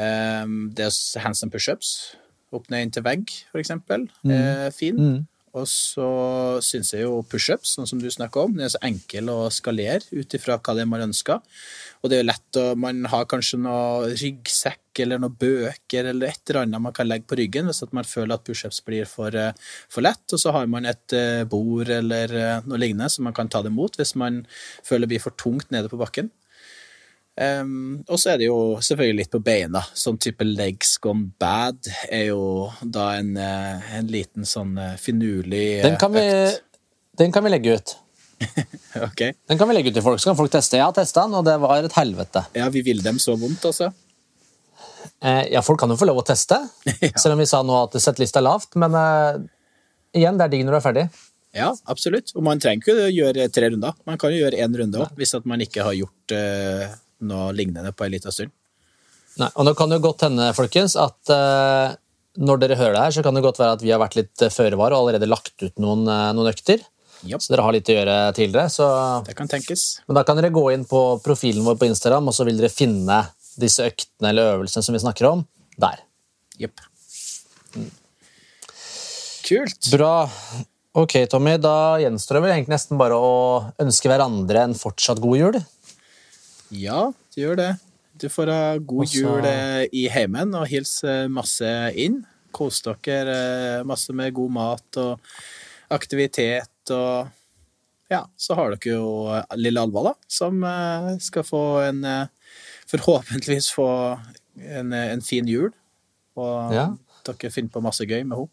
[0.00, 2.16] Eh, det er hands and pushups.
[2.56, 4.08] Opp ned inntil vegg, for eksempel.
[4.24, 4.72] Mm.
[4.72, 4.96] Fin.
[4.96, 5.18] Mm.
[5.56, 6.06] Og så
[6.64, 10.04] syns jeg jo pushups, sånn som du snakker om, det er så enkel å skalere
[10.12, 11.40] ut ifra hva det er man ønsker.
[12.02, 16.30] Og det er jo lett å Man har kanskje noe ryggsekk eller noen bøker eller
[16.30, 19.34] et eller annet man kan legge på ryggen hvis man føler at pushups blir for,
[19.34, 19.52] eh,
[19.88, 20.24] for, lett.
[20.32, 23.62] Og så har man et eh, bord eller eh, noe lignende som man kan ta
[23.64, 24.44] det imot hvis man
[24.84, 26.30] føler det blir for tungt nede på bakken.
[27.36, 29.82] Um, og så er det jo selvfølgelig litt på beina.
[29.92, 35.82] Sånn type legs gone bad er jo da en, eh, en liten sånn eh, finurlig
[35.84, 36.24] den kan, vi,
[37.20, 37.92] den kan vi legge ut.
[39.08, 39.20] ok.
[39.48, 40.80] Den kan vi legge ut til folk, så kan folk teste.
[40.80, 42.46] Jeg har testa den, og det var et helvete.
[42.56, 43.92] Ja, Vi vil dem så vondt, altså?
[45.20, 46.58] Eh, ja, folk kan jo få lov å teste,
[47.04, 47.14] ja.
[47.20, 48.76] selv om vi sa nå at sett lista lavt.
[48.80, 49.40] Men eh,
[50.16, 51.08] igjen, det er digg når du er ferdig.
[51.56, 52.32] Ja, absolutt.
[52.36, 53.96] Og man trenger ikke å gjøre tre runder.
[54.08, 57.52] Man kan jo gjøre én runde òg, hvis at man ikke har gjort uh, noe
[57.56, 58.52] lignende på en liten stund.
[59.40, 61.94] Nei, og Nå kan det godt hende folkens, at uh,
[62.40, 64.46] når dere hører det her, så kan det godt være at vi har vært litt
[64.52, 66.84] føre var og allerede lagt ut noen, uh, noen økter.
[67.24, 67.42] Yep.
[67.42, 68.70] Så dere har litt å gjøre tidligere.
[68.72, 68.86] Så...
[69.26, 69.86] Det kan tenkes.
[70.08, 72.72] Men da kan dere gå inn på profilen vår på Instagram, og så vil dere
[72.72, 73.22] finne
[73.60, 75.44] disse øktene eller øvelsene som vi snakker om,
[75.80, 76.02] der.
[76.60, 76.80] Jepp.
[79.46, 79.92] Kult.
[79.92, 80.28] Bra.
[80.96, 81.56] Ok, Tommy.
[81.60, 83.32] Da gjenstår det vel egentlig nesten bare å
[83.82, 85.58] ønske hverandre en fortsatt god jul.
[86.74, 87.70] Ja, du gjør det.
[88.16, 89.20] Du får ha god Også...
[89.20, 91.68] jul eh, i heimen og hils eh, masse
[92.00, 92.22] inn.
[92.56, 95.36] Kos dere eh, masse med god mat og
[95.92, 97.32] aktivitet og
[98.06, 99.06] Ja, så har dere jo
[99.58, 100.60] lille Alva, da, som
[101.18, 102.04] skal få en
[102.86, 103.88] Forhåpentligvis få
[104.62, 105.72] en, en fin jul.
[106.38, 106.92] Og Ja.
[107.26, 108.52] dere finner på masse gøy med henne.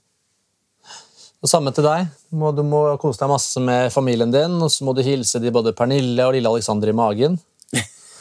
[1.43, 2.07] Og samme til deg.
[2.31, 5.41] Du må, du må kose deg masse med familien din, og så må du hilse
[5.43, 7.37] de både Pernille og lille Alexander i magen.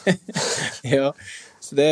[0.93, 1.11] Ja,
[1.63, 1.89] så det,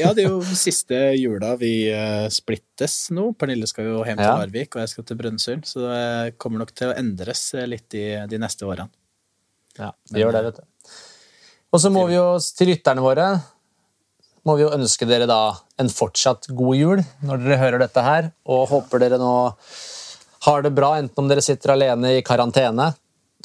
[0.00, 3.28] ja, det er jo siste jula vi eh, splittes nå.
[3.38, 4.40] Pernille skal jo hjem til.
[4.42, 5.68] Larvik, og jeg skal til Brønnøysund.
[5.70, 8.90] Så det kommer nok til å endres eh, litt i de neste årene.
[9.78, 10.98] Ja, vi gjør det, vet du.
[11.68, 12.26] Og så må vi jo
[12.58, 13.28] til lytterne våre
[14.48, 15.42] må vi jo ønske dere da
[15.80, 19.32] en fortsatt god jul når dere hører dette her, og håper dere nå
[20.46, 22.92] har det bra, enten om dere sitter alene i karantene.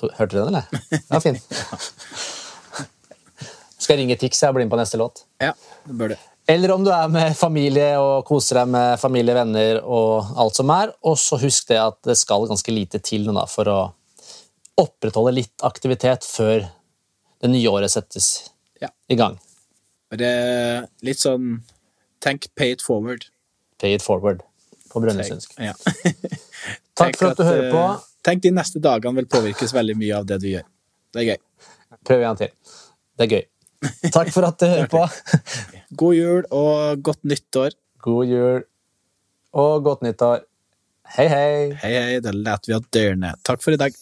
[0.03, 1.03] Hørte dere den, eller?
[1.11, 1.39] Ja, fin.
[3.83, 5.25] Skal ringe Tix og bli med på neste låt.
[5.43, 5.51] Ja,
[5.87, 6.19] det bør det.
[6.47, 10.71] Eller om du er med familie og koser deg med familie, venner og alt som
[10.75, 10.91] er.
[11.07, 13.77] Og så husk det at det skal ganske lite til da, for å
[14.79, 16.65] opprettholde litt aktivitet før
[17.43, 18.49] det nye året settes
[18.81, 18.89] Ja.
[19.11, 19.37] i gang.
[20.13, 21.61] Det er litt sånn
[22.23, 23.25] Tenk pay it forward.
[23.81, 24.43] Pay it forward
[24.91, 25.57] på brønnøysundsk.
[25.59, 25.73] Ja.
[26.99, 27.81] Takk for at du hører på.
[27.83, 30.63] eh, Tenk de neste dagene vil påvirkes veldig mye av det du gjør.
[31.11, 31.41] Det er gøy.
[32.07, 32.53] Prøv igjen til.
[33.19, 33.43] Det er gøy.
[34.13, 35.03] Takk for at du hører på.
[35.99, 37.75] God jul og godt nyttår.
[38.03, 38.65] God jul
[39.53, 40.43] og godt nyttår.
[41.17, 41.73] Hei, hei.
[41.83, 43.35] Hei, hei, Da later vi av dørene.
[43.45, 43.93] Takk for i dag.